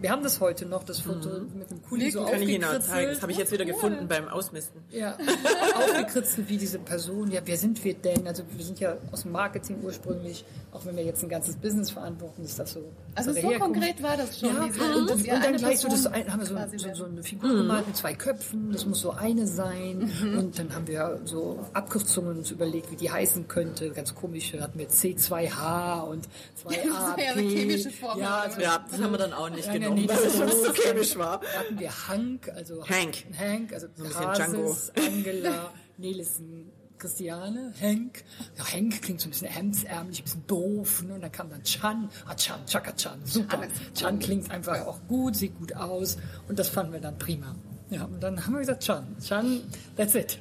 Wir 0.00 0.10
haben 0.10 0.22
das 0.22 0.40
heute 0.40 0.66
noch, 0.66 0.84
das 0.84 1.00
Foto 1.00 1.28
mhm. 1.28 1.58
mit 1.58 1.70
dem 1.70 1.82
Kuli 1.82 2.10
so 2.10 2.24
kann 2.24 2.42
ich 2.42 2.48
Ihnen 2.48 2.82
zeigen. 2.82 3.10
Das 3.10 3.22
habe 3.22 3.32
ich 3.32 3.38
jetzt 3.38 3.52
wieder 3.52 3.64
gefunden 3.64 4.08
beim 4.08 4.28
Ausmisten. 4.28 4.82
Ja, 4.90 5.16
aufgekritzelt 5.74 6.48
wie 6.48 6.56
diese 6.56 6.78
Person. 6.78 7.30
Ja, 7.30 7.40
wer 7.44 7.56
sind 7.56 7.82
wir 7.84 7.94
denn? 7.94 8.26
Also 8.26 8.42
wir 8.54 8.64
sind 8.64 8.80
ja 8.80 8.96
aus 9.10 9.22
dem 9.22 9.32
Marketing 9.32 9.78
ursprünglich, 9.82 10.44
auch 10.72 10.84
wenn 10.86 10.96
wir 10.96 11.04
jetzt 11.04 11.22
ein 11.22 11.28
ganzes 11.28 11.56
Business 11.56 11.90
verantworten, 11.90 12.44
ist 12.44 12.58
das 12.58 12.72
so. 12.72 12.82
Also 13.14 13.32
so 13.32 13.50
konkret 13.58 14.02
war 14.02 14.16
das 14.16 14.40
schon. 14.40 14.48
Ja, 14.48 14.62
und, 14.64 14.80
und, 14.80 15.10
und 15.10 15.28
dann 15.28 15.56
gleich 15.56 15.80
so 15.80 15.88
das 15.92 16.06
ein, 16.06 16.32
haben 16.32 16.40
wir 16.40 16.46
so, 16.46 16.78
so, 16.78 16.94
so 16.94 17.04
eine 17.04 17.22
Figur 17.22 17.50
mhm. 17.50 17.56
gemalt 17.58 17.86
mit 17.86 17.96
zwei 17.96 18.14
Köpfen, 18.14 18.72
das 18.72 18.86
muss 18.86 19.00
so 19.00 19.10
eine 19.12 19.46
sein. 19.46 20.10
Mhm. 20.20 20.38
Und 20.38 20.58
dann 20.58 20.74
haben 20.74 20.86
wir 20.86 21.20
so 21.24 21.64
Abkürzungen 21.72 22.38
uns 22.38 22.50
überlegt, 22.50 22.90
wie 22.90 22.96
die 22.96 23.10
heißen 23.10 23.48
könnte. 23.48 23.90
Ganz 23.90 24.14
komisch, 24.14 24.52
da 24.52 24.62
hatten 24.62 24.78
wir 24.78 24.88
C2H 24.88 26.00
und 26.02 26.28
2AP. 26.64 26.82
Das 26.92 27.18
war 27.18 27.18
ja 27.18 27.32
eine 27.32 27.42
chemische 27.42 27.90
Formel. 27.90 28.22
Ja, 28.22 28.38
also 28.40 28.60
ja 28.60 28.84
das 28.88 29.00
haben 29.00 29.12
wir 29.12 29.18
dann 29.18 29.32
auch 29.32 29.50
nicht 29.50 29.66
ja, 29.66 29.72
genommen, 29.72 29.96
nee, 29.96 30.08
weil 30.08 30.18
es 30.18 30.36
so, 30.36 30.46
so 30.46 30.72
chemisch 30.72 31.16
war. 31.16 31.40
Da 31.40 31.60
hatten 31.60 31.78
wir 31.78 32.08
Hank, 32.08 32.48
also 32.54 32.86
Hank, 32.86 33.24
Hank 33.38 33.72
also 33.72 33.88
so 33.94 34.04
ein 34.04 34.08
bisschen 34.08 34.32
Django. 34.34 34.76
Angela, 34.96 35.72
Nelissen, 35.98 36.70
Christiane, 37.02 37.74
Hank. 37.80 38.22
Ja, 38.56 38.72
Hank 38.72 39.02
klingt 39.02 39.20
so 39.20 39.26
ein 39.26 39.30
bisschen 39.30 39.48
hemdsärmlich, 39.48 40.20
ein 40.20 40.22
bisschen 40.22 40.46
doof. 40.46 41.02
Ne? 41.02 41.14
Und 41.14 41.20
dann 41.20 41.32
kam 41.32 41.50
dann 41.50 41.64
Chan. 41.64 42.08
Ah, 42.26 42.34
Chan, 42.36 42.64
Chaka 42.64 42.92
Chan, 42.92 43.18
super. 43.24 43.62
Chan 43.92 44.20
klingt 44.20 44.48
einfach 44.52 44.86
auch 44.86 45.00
gut, 45.08 45.34
sieht 45.34 45.58
gut 45.58 45.74
aus. 45.74 46.16
Und 46.46 46.60
das 46.60 46.68
fanden 46.68 46.92
wir 46.92 47.00
dann 47.00 47.18
prima. 47.18 47.56
Ja, 47.90 48.04
und 48.04 48.22
dann 48.22 48.46
haben 48.46 48.52
wir 48.52 48.60
gesagt, 48.60 48.84
Chan, 48.84 49.04
Chan, 49.20 49.62
that's 49.96 50.14
it. 50.14 50.38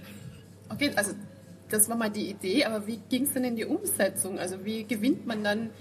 Okay, 0.70 0.92
also 0.96 1.14
das 1.70 1.90
war 1.90 1.96
mal 1.96 2.12
die 2.12 2.30
Idee, 2.30 2.64
aber 2.66 2.86
wie 2.86 2.98
ging 3.10 3.24
es 3.24 3.34
denn 3.34 3.44
in 3.44 3.56
die 3.56 3.66
Umsetzung? 3.66 4.38
Also 4.38 4.64
wie 4.64 4.84
gewinnt 4.84 5.26
man 5.26 5.44
dann 5.44 5.72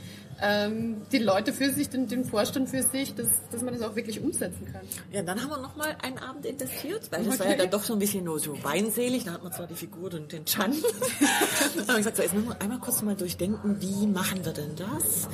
ähm, 0.42 1.02
die 1.12 1.18
Leute 1.18 1.52
für 1.52 1.73
sich, 1.73 1.88
den, 1.88 2.09
den 2.09 2.25
Vorstand 2.25 2.68
für 2.68 2.82
sich, 2.82 3.14
dass, 3.14 3.28
dass 3.50 3.62
man 3.62 3.75
das 3.75 3.82
auch 3.82 3.97
wirklich 3.97 4.20
umsetzen 4.20 4.66
kann. 4.73 4.82
Ja, 5.12 5.23
dann 5.23 5.42
haben 5.42 5.50
wir 5.50 5.59
nochmal 5.59 5.97
einen 6.02 6.18
Abend 6.18 6.47
investiert, 6.47 7.11
weil 7.11 7.25
das 7.25 7.35
okay. 7.35 7.44
war 7.44 7.50
ja 7.50 7.56
dann 7.56 7.70
doch 7.70 7.82
so 7.82 7.92
ein 7.92 7.99
bisschen 7.99 8.25
nur 8.25 8.38
so 8.38 8.62
weinselig. 8.62 9.25
Da 9.25 9.32
hat 9.32 9.42
man 9.42 9.52
zwar 9.52 9.66
die 9.66 9.75
Figur 9.75 10.12
und 10.14 10.32
den 10.32 10.44
Chan. 10.44 10.73
habe 10.73 10.80
ich 11.90 11.97
gesagt, 11.97 12.16
so, 12.16 12.23
jetzt 12.23 12.35
müssen 12.35 12.49
wir 12.49 12.61
einmal 12.61 12.78
kurz 12.78 13.02
mal 13.02 13.16
durchdenken, 13.16 13.80
wie 13.80 14.06
machen 14.06 14.44
wir 14.44 14.52
denn 14.52 14.76
das? 14.76 15.28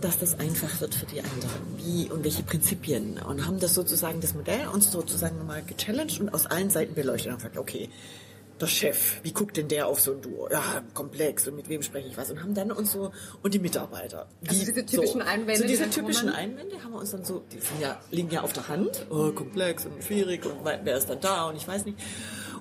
dass 0.00 0.18
das 0.18 0.38
einfach 0.38 0.80
wird 0.80 0.94
für 0.94 1.06
die 1.06 1.20
anderen. 1.20 1.76
Wie 1.76 2.10
und 2.10 2.24
welche 2.24 2.42
Prinzipien. 2.42 3.18
Und 3.18 3.46
haben 3.46 3.58
das 3.58 3.74
sozusagen, 3.74 4.20
das 4.20 4.34
Modell 4.34 4.68
uns 4.68 4.92
sozusagen 4.92 5.44
mal 5.46 5.62
gechallenged 5.62 6.20
und 6.20 6.32
aus 6.32 6.46
allen 6.46 6.70
Seiten 6.70 6.94
beleuchtet 6.94 7.32
und 7.32 7.38
gesagt, 7.38 7.58
okay, 7.58 7.88
der 8.60 8.66
Chef, 8.66 9.20
wie 9.22 9.32
guckt 9.32 9.56
denn 9.56 9.68
der 9.68 9.86
auf 9.86 10.00
so 10.00 10.12
ein 10.12 10.20
Duo? 10.20 10.48
Ja, 10.50 10.82
komplex 10.94 11.46
und 11.48 11.56
mit 11.56 11.68
wem 11.68 11.82
spreche 11.82 12.08
ich 12.08 12.16
was? 12.16 12.30
Und 12.30 12.42
haben 12.42 12.54
dann 12.54 12.70
uns 12.72 12.92
so, 12.92 13.12
und 13.42 13.54
die 13.54 13.58
Mitarbeiter. 13.58 14.26
Also 14.46 14.60
die, 14.60 14.66
diese 14.66 14.86
typischen 14.86 15.20
so, 15.20 15.26
Einwände, 15.26 15.62
So 15.62 15.66
diese 15.66 15.90
typischen. 15.90 16.28
Einwände 16.28 16.82
haben 16.82 16.92
wir 16.92 17.00
uns 17.00 17.10
dann 17.10 17.24
so, 17.24 17.44
die 17.52 17.58
sind 17.58 17.80
ja, 17.80 18.00
liegen 18.10 18.30
ja 18.30 18.42
auf 18.42 18.52
der 18.52 18.68
Hand, 18.68 19.06
oh, 19.10 19.32
komplex 19.32 19.86
und 19.86 20.02
schwierig 20.02 20.44
und 20.44 20.64
wer 20.64 20.96
ist 20.96 21.08
dann 21.08 21.20
da 21.20 21.48
und 21.48 21.56
ich 21.56 21.66
weiß 21.66 21.84
nicht. 21.84 21.98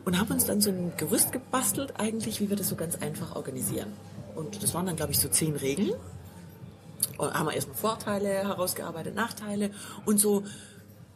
Und 0.06 0.18
haben 0.20 0.32
uns 0.32 0.46
dann 0.46 0.62
so 0.62 0.70
ein 0.70 0.94
Gerüst 0.96 1.32
gebastelt 1.32 1.94
eigentlich, 1.98 2.40
wie 2.40 2.50
wir 2.50 2.56
das 2.56 2.70
so 2.70 2.76
ganz 2.76 2.96
einfach 2.96 3.36
organisieren. 3.36 3.92
Und 4.36 4.64
das 4.64 4.74
waren 4.74 4.86
dann, 4.86 4.96
glaube 4.96 5.12
ich, 5.12 5.20
so 5.20 5.28
zehn 5.28 5.56
Regeln. 5.56 5.94
Und 7.18 7.34
haben 7.34 7.48
wir 7.48 7.54
erstmal 7.54 7.76
Vorteile 7.76 8.30
herausgearbeitet, 8.30 9.16
Nachteile 9.16 9.72
und 10.06 10.20
so 10.20 10.44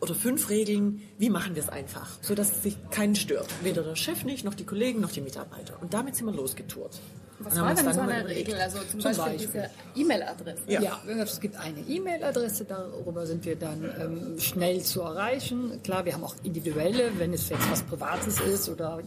oder 0.01 0.15
fünf 0.15 0.50
Regeln, 0.50 1.01
wie 1.17 1.29
machen 1.29 1.55
wir 1.55 1.62
es 1.62 1.70
einfach, 1.70 2.10
so 2.22 2.36
dass 2.36 2.51
es 2.51 2.63
sich 2.63 2.77
keinen 2.89 3.15
stört. 3.15 3.48
Weder 3.63 3.84
der 3.84 3.96
Chef 3.96 4.24
nicht, 4.25 4.43
noch 4.43 4.55
die 4.55 4.65
Kollegen, 4.65 5.00
noch 5.00 5.12
die 5.12 5.22
Mitarbeiter. 5.22 5.81
Und 5.81 5.93
damit 5.93 6.15
sind 6.15 6.25
wir 6.25 6.34
losgetourt. 6.34 7.00
Was 7.43 7.60
war 7.60 7.74
denn 7.74 7.91
so 7.93 8.01
eine 8.01 8.20
überlegt. 8.22 8.50
Regel? 8.50 8.62
Also 8.62 8.79
zum, 8.79 9.00
Zum 9.00 9.12
Beispiel, 9.12 9.34
Beispiel. 9.34 9.70
diese 9.96 10.01
E-Mail-Adresse. 10.01 10.62
Ja. 10.67 10.81
Ja, 10.81 11.01
es 11.24 11.39
gibt 11.39 11.55
eine 11.55 11.79
E-Mail-Adresse, 11.79 12.65
darüber 12.65 13.25
sind 13.25 13.46
wir 13.46 13.55
dann 13.55 13.84
ähm, 14.00 14.39
schnell 14.39 14.81
zu 14.81 15.01
erreichen. 15.01 15.81
Klar, 15.84 16.05
wir 16.05 16.13
haben 16.13 16.24
auch 16.24 16.36
individuelle, 16.43 17.12
wenn 17.17 17.34
es 17.34 17.50
jetzt 17.50 17.70
was 17.72 17.81
Privates 17.84 18.39
ist 18.41 18.70
oder 18.70 19.00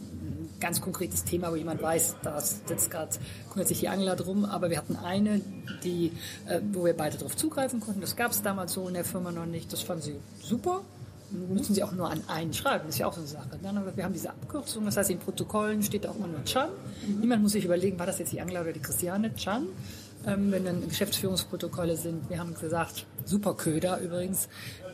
ganz 0.65 0.81
konkretes 0.81 1.23
Thema, 1.23 1.51
wo 1.51 1.55
jemand 1.55 1.79
weiß, 1.79 2.15
da 2.23 2.41
sitzt 2.41 2.89
gerade, 2.89 3.11
kümmert 3.51 3.67
sich 3.67 3.81
die 3.81 3.87
Angler 3.87 4.15
drum, 4.15 4.45
aber 4.45 4.71
wir 4.71 4.77
hatten 4.79 4.95
eine, 4.95 5.39
die, 5.83 6.11
äh, 6.47 6.59
wo 6.73 6.85
wir 6.85 6.97
beide 6.97 7.19
darauf 7.19 7.37
zugreifen 7.37 7.81
konnten. 7.81 8.01
Das 8.01 8.15
gab 8.15 8.31
es 8.31 8.41
damals 8.41 8.73
so 8.73 8.87
in 8.87 8.95
der 8.95 9.05
Firma 9.05 9.31
noch 9.31 9.45
nicht. 9.45 9.71
Das 9.71 9.83
fanden 9.83 10.01
sie 10.01 10.15
super. 10.41 10.81
Müssen 11.29 11.75
Sie 11.75 11.83
auch 11.83 11.91
nur 11.91 12.09
an 12.09 12.23
einen 12.27 12.53
schreiben, 12.53 12.85
das 12.85 12.95
ist 12.95 12.99
ja 12.99 13.07
auch 13.07 13.13
so 13.13 13.19
eine 13.19 13.27
Sache. 13.27 13.59
Dann 13.61 13.95
wir, 13.95 14.03
haben 14.03 14.13
diese 14.13 14.29
Abkürzung, 14.29 14.85
das 14.85 14.97
heißt, 14.97 15.09
in 15.11 15.19
Protokollen 15.19 15.83
steht 15.83 16.07
auch 16.07 16.15
immer 16.15 16.27
nur 16.27 16.43
Chan. 16.45 16.69
Niemand 17.19 17.43
muss 17.43 17.51
sich 17.51 17.65
überlegen, 17.65 17.99
war 17.99 18.07
das 18.07 18.17
jetzt 18.19 18.31
die 18.31 18.41
Angler 18.41 18.61
oder 18.61 18.73
die 18.73 18.79
Christiane 18.79 19.35
Chan. 19.35 19.67
Ähm, 20.25 20.51
wenn 20.51 20.65
dann 20.65 20.87
Geschäftsführungsprotokolle 20.87 21.95
sind, 21.95 22.27
wir 22.29 22.39
haben 22.39 22.55
gesagt, 22.55 23.05
super 23.25 23.53
Köder 23.53 23.99
übrigens. 23.99 24.47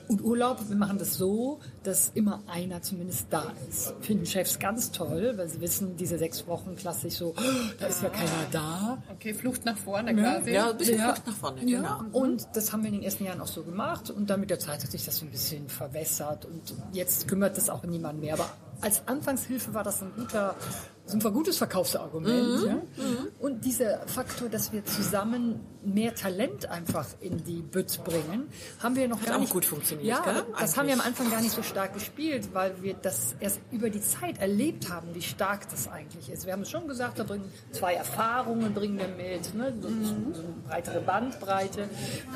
Und 0.08 0.22
Urlaub, 0.24 0.58
wir 0.68 0.76
machen 0.76 0.98
das 0.98 1.16
so, 1.16 1.60
dass 1.84 2.12
immer 2.14 2.42
einer 2.48 2.82
zumindest 2.82 3.28
da 3.30 3.46
ist. 3.70 3.94
Finden 4.02 4.26
Chefs 4.26 4.60
ganz 4.60 4.92
toll, 4.92 5.34
weil 5.38 5.48
sie 5.48 5.62
wissen, 5.62 5.96
diese 5.96 6.18
sechs 6.18 6.46
Wochen 6.48 6.76
klassisch 6.76 7.16
so, 7.16 7.30
oh, 7.38 7.42
da 7.80 7.88
ist 7.88 8.02
ja 8.04 8.10
keiner 8.10 8.46
da. 8.52 9.04
Okay, 9.14 9.34
Flucht 9.34 9.66
nach 9.66 9.78
vorne 9.78 10.14
quasi. 10.16 10.52
Ja, 10.52 10.72
ein 10.72 10.78
bisschen 10.78 10.98
Ja. 11.00 11.14
Flucht 11.14 11.28
nach 11.28 11.36
vorne, 11.36 11.64
Ja, 11.66 12.00
genau. 12.00 12.18
und 12.20 12.48
das 12.54 12.74
haben 12.74 12.84
wir 12.84 12.90
in 12.90 12.96
den 12.96 13.04
ersten 13.04 13.26
Jahren 13.26 13.40
auch 13.42 13.48
so 13.48 13.64
gemacht 13.64 14.10
und 14.10 14.30
dann 14.30 14.40
mit 14.40 14.50
der 14.50 14.60
Zeit 14.60 14.84
hat 14.84 14.92
sich 14.92 15.06
das 15.06 15.18
so 15.18 15.26
ein 15.26 15.32
bisschen 15.32 15.70
verwässert 15.70 16.46
und 16.46 16.74
jetzt 16.94 17.28
kümmert 17.28 17.56
das 17.58 17.70
auch 17.70 17.84
niemand 17.84 18.20
mehr. 18.20 18.34
Aber 18.34 18.50
als 18.82 19.08
Anfangshilfe 19.08 19.74
war 19.74 19.84
das 19.84 20.02
ein 20.02 20.12
guter, 20.16 20.56
so 21.20 21.28
ein 21.28 21.34
gutes 21.34 21.58
Verkaufsargument. 21.58 22.64
Ja? 22.66 22.78
Und 23.40 23.66
dieser 23.66 24.08
Faktor, 24.08 24.48
dass 24.50 24.72
wir 24.72 24.86
zusammen 24.86 25.60
mehr 25.84 26.14
Talent 26.14 26.68
einfach 26.70 27.08
in 27.20 27.44
die 27.44 27.62
Bütt 27.62 28.04
bringen, 28.04 28.48
haben 28.80 28.96
wir 28.96 29.08
noch 29.08 29.22
gar 29.24 29.36
auch 29.36 29.40
nicht 29.40 29.52
gut 29.52 29.66
funktioniert, 29.66 30.08
Ja, 30.08 30.22
gell? 30.22 30.44
das 30.60 30.78
haben 30.78 30.86
wir 30.88 30.94
am 30.94 31.02
Eigentlich. 31.02 31.20
Anfang 31.20 31.32
gar 31.32 31.42
nicht 31.42 31.56
so 31.56 31.64
stark 31.64 31.94
gespielt, 31.96 32.50
weil 32.54 32.82
wir 32.84 32.94
das 32.94 33.36
erst 33.40 33.60
über 33.72 33.90
die 33.90 34.00
Zeit 34.02 34.40
erlebt 34.40 34.92
haben, 34.92 35.08
wie 35.14 35.22
stark 35.24 35.68
das 35.70 35.88
eigentlich 35.88 36.30
ist. 36.30 36.46
Wir 36.46 36.54
haben 36.54 36.62
es 36.62 36.70
schon 36.70 36.88
gesagt, 36.88 37.18
da 37.20 37.24
bringen 37.24 37.52
zwei 37.72 37.96
Erfahrungen 37.96 38.74
bringen 38.76 39.00
wir 39.00 39.08
mit, 39.08 39.54
ne? 39.56 39.74
so, 39.82 39.90
Mhm. 39.90 40.06
so 40.34 40.42
eine 40.42 40.54
breitere 40.68 41.02
Bandbreite. 41.02 41.90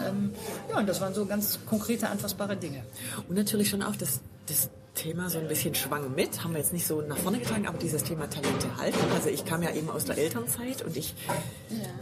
Ähm, 0.08 0.32
ja, 0.72 0.79
und 0.79 0.89
das 0.89 1.00
waren 1.01 1.13
so 1.13 1.25
ganz 1.25 1.60
konkrete, 1.67 2.10
anfassbare 2.10 2.58
Dinge. 2.58 2.84
Und 3.29 3.36
natürlich 3.36 3.70
schon 3.70 3.84
auch 3.84 3.96
das, 3.96 4.22
das 4.48 4.70
Thema 4.96 5.30
so 5.30 5.38
ein 5.38 5.48
bisschen 5.48 5.75
schwang 5.75 6.16
mit, 6.16 6.44
haben 6.44 6.54
wir 6.54 6.60
jetzt 6.60 6.74
nicht 6.74 6.88
so 6.88 7.02
nach 7.02 7.18
vorne 7.18 7.40
getragen, 7.40 7.68
aber 7.68 7.78
dieses 7.78 8.04
Thema 8.04 8.28
Talente 8.30 8.75
halten. 8.78 9.00
Also 9.14 9.30
ich 9.30 9.46
kam 9.46 9.62
ja 9.62 9.72
eben 9.72 9.90
aus 9.90 10.06
der 10.06 10.18
Elternzeit 10.18 10.82
und 10.82 10.98
ich, 10.98 11.14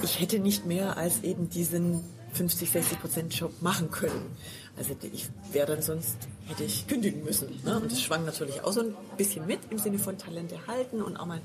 ich 0.02 0.20
hätte 0.20 0.40
nicht 0.40 0.66
mehr 0.66 0.96
als 0.96 1.24
eben 1.24 1.50
diesen 1.50 2.04
50, 2.34 2.70
60 2.72 3.02
Prozent 3.02 3.34
Job 3.36 3.52
machen 3.62 3.92
können. 3.92 4.36
Also 4.78 4.96
ich 5.12 5.28
wäre 5.52 5.68
dann 5.68 5.82
sonst, 5.82 6.18
hätte 6.48 6.64
ich 6.64 6.88
kündigen 6.88 7.24
müssen. 7.24 7.62
Ne? 7.64 7.80
Und 7.80 7.92
das 7.92 8.02
schwang 8.02 8.26
natürlich 8.26 8.62
auch 8.64 8.72
so 8.72 8.82
ein 8.82 8.96
bisschen 9.18 9.46
mit 9.46 9.60
im 9.70 9.78
Sinne 9.78 10.00
von 10.00 10.18
Talente 10.18 10.58
halten 10.68 11.02
und 11.02 11.18
auch 11.18 11.26
mal 11.26 11.42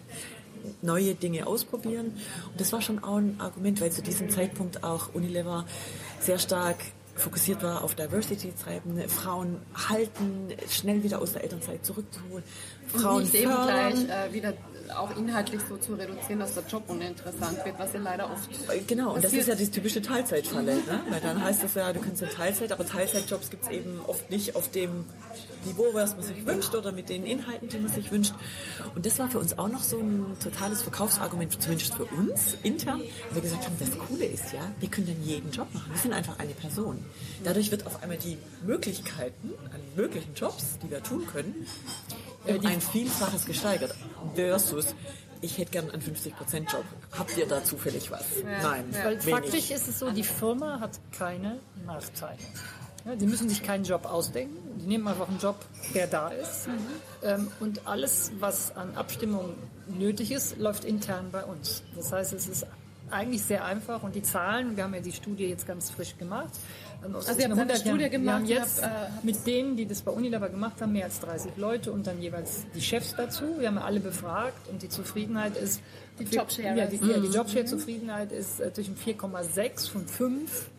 neue 0.83 1.15
Dinge 1.15 1.47
ausprobieren. 1.47 2.07
Und 2.07 2.61
das 2.61 2.73
war 2.73 2.81
schon 2.81 3.03
auch 3.03 3.17
ein 3.17 3.41
Argument, 3.41 3.81
weil 3.81 3.93
zu 3.93 4.03
diesem 4.03 4.31
Zeitpunkt 4.31 4.83
auch 4.83 5.15
Unilever 5.15 5.67
sehr 6.21 6.39
stark 6.39 6.79
fokussiert 7.19 7.63
war 7.63 7.83
auf 7.83 7.95
Diversity 7.95 8.53
treiben, 8.53 9.01
Frauen 9.09 9.61
halten, 9.89 10.49
schnell 10.69 11.03
wieder 11.03 11.21
aus 11.21 11.33
der 11.33 11.43
Elternzeit 11.43 11.85
zurückzuholen, 11.85 12.45
Frauen 12.87 13.17
Und 13.17 13.23
nicht 13.23 13.35
eben 13.35 13.53
gleich 13.53 14.09
äh, 14.09 14.33
wieder 14.33 14.55
auch 14.91 15.17
inhaltlich 15.17 15.61
so 15.69 15.77
zu 15.77 15.95
reduzieren, 15.95 16.41
dass 16.41 16.55
der 16.55 16.65
Job 16.65 16.85
uninteressant 16.89 17.65
wird, 17.65 17.79
was 17.79 17.93
ja 17.93 18.01
leider 18.01 18.31
oft 18.31 18.49
Genau, 18.87 19.15
und 19.15 19.25
das 19.25 19.33
ist 19.33 19.49
ja 19.49 19.55
die 19.55 19.71
typische 19.71 20.03
Teilzeitfalle. 20.03 20.77
Ne? 20.77 21.01
Weil 21.11 21.21
dann 21.21 21.43
heißt 21.43 21.65
es 21.65 21.75
ja, 21.75 21.93
du 21.93 22.01
kannst 22.01 22.23
in 22.23 22.29
Teilzeit, 22.29 22.73
aber 22.73 22.87
Teilzeitjobs 22.87 23.51
gibt 23.51 23.65
es 23.65 23.71
eben 23.71 24.01
oft 24.07 24.31
nicht 24.31 24.57
auf 24.57 24.71
dem 24.71 25.05
Niveau, 25.65 25.87
was 25.93 26.15
man 26.15 26.25
sich 26.25 26.47
wünscht 26.47 26.75
oder 26.75 26.93
mit 26.93 27.09
den 27.09 27.25
Inhalten, 27.25 27.69
die 27.69 27.79
man 27.79 27.93
sich 27.93 28.11
wünscht. 28.11 28.35
Und 28.95 29.05
das 29.07 29.19
war 29.19 29.29
für 29.29 29.39
uns 29.39 29.59
auch 29.59 29.69
noch 29.69 29.83
so 29.83 29.99
ein 29.99 30.37
totales 30.43 30.83
Verkaufsargument, 30.83 31.61
zumindest 31.61 31.95
für 31.95 32.05
uns 32.05 32.57
intern, 32.63 33.01
weil 33.29 33.37
wir 33.37 33.43
gesagt 33.43 33.65
haben, 33.65 33.77
das 33.79 33.99
Coole 33.99 34.25
ist 34.25 34.53
ja, 34.53 34.61
wir 34.81 34.89
können 34.89 35.09
dann 35.09 35.23
jeden 35.23 35.51
Job 35.51 35.67
machen. 35.75 35.91
Wir 35.93 35.99
sind 35.99 36.13
einfach 36.13 36.39
eine 36.39 36.53
Person. 36.53 37.05
Dadurch 37.45 37.71
wird 37.71 37.87
auf 37.87 38.03
einmal 38.03 38.19
die 38.19 38.39
Möglichkeiten 38.65 39.53
an 39.73 39.81
möglichen 39.97 40.35
Jobs, 40.35 40.79
die 40.83 40.91
wir 40.91 41.03
tun 41.03 41.27
können, 41.27 41.67
um 42.57 42.67
ein 42.67 42.81
Vielfaches 42.81 43.45
gesteigert. 43.47 43.95
Versus, 44.35 44.95
ich 45.41 45.59
hätte 45.59 45.71
gern 45.73 45.91
einen 45.91 46.03
50%-Job. 46.03 46.85
Habt 47.17 47.37
ihr 47.37 47.47
da 47.47 47.63
zufällig 47.63 48.11
was? 48.11 48.25
Nein, 48.63 48.85
Weil 48.93 49.25
wenig. 49.25 49.35
faktisch 49.35 49.71
ist 49.71 49.89
es 49.89 49.99
so, 49.99 50.11
die 50.11 50.25
Firma 50.25 50.81
hat 50.81 50.99
keine 51.17 51.59
Nachteile. 51.87 52.39
Ja, 53.05 53.15
die 53.15 53.27
müssen 53.27 53.49
sich 53.49 53.63
keinen 53.63 53.85
Job 53.85 54.05
ausdenken. 54.07 54.57
Die 54.81 54.87
nehmen 54.87 55.07
einfach 55.07 55.29
einen 55.29 55.39
Job, 55.39 55.57
der 55.95 56.09
da 56.09 56.29
ist. 56.29 56.69
Ähm, 57.23 57.51
und 57.61 57.87
alles, 57.87 58.33
was 58.41 58.75
an 58.77 58.95
Abstimmung 58.97 59.55
nötig 59.87 60.33
ist, 60.33 60.59
läuft 60.59 60.85
intern 60.85 61.29
bei 61.31 61.45
uns. 61.45 61.83
Das 61.95 62.13
heißt, 62.13 62.33
es 62.33 62.49
ist 62.49 62.67
eigentlich 63.11 63.43
sehr 63.43 63.65
einfach 63.65 64.03
und 64.03 64.15
die 64.15 64.23
Zahlen, 64.23 64.77
wir 64.77 64.85
haben 64.85 64.95
ja 64.95 65.01
die 65.01 65.13
Studie 65.13 65.47
jetzt 65.47 65.67
ganz 65.67 65.91
frisch 65.91 66.17
gemacht. 66.19 66.51
Aus 67.15 67.29
Also 67.29 67.41
ihr 67.41 67.45
habt 67.45 67.53
eine 67.53 67.61
100 67.61 67.69
Jahren. 67.69 67.81
Studie 67.81 68.03
Wir 68.05 68.11
gemacht, 68.11 68.35
haben 68.35 68.45
ihr 68.47 68.57
jetzt 68.57 68.83
habt, 68.83 69.25
äh, 69.25 69.27
mit 69.27 69.47
denen, 69.47 69.77
die 69.77 69.87
das 69.87 70.03
bei 70.03 70.11
Unilever 70.11 70.49
gemacht 70.49 70.81
haben, 70.81 70.93
mehr 70.93 71.05
als 71.05 71.21
30 71.21 71.53
Leute 71.57 71.93
und 71.93 72.07
dann 72.07 72.21
jeweils 72.21 72.65
die 72.75 72.81
Chefs 72.81 73.15
dazu. 73.17 73.45
Wir 73.59 73.69
haben 73.69 73.77
ja 73.77 73.85
alle 73.85 74.01
befragt 74.01 74.69
und 74.69 74.83
die 74.83 74.89
Zufriedenheit 74.89 75.57
ist... 75.57 75.81
Die 76.19 76.25
Jobshare. 76.25 76.77
Ja, 76.77 76.87
die, 76.87 76.97
ja, 76.97 77.19
die 77.19 77.29
Jobshare-Zufriedenheit 77.29 78.33
ist 78.33 78.61
äh, 78.61 78.73
zwischen 78.73 78.97
4,6 78.97 79.91
von 79.91 80.07
5 80.07 80.71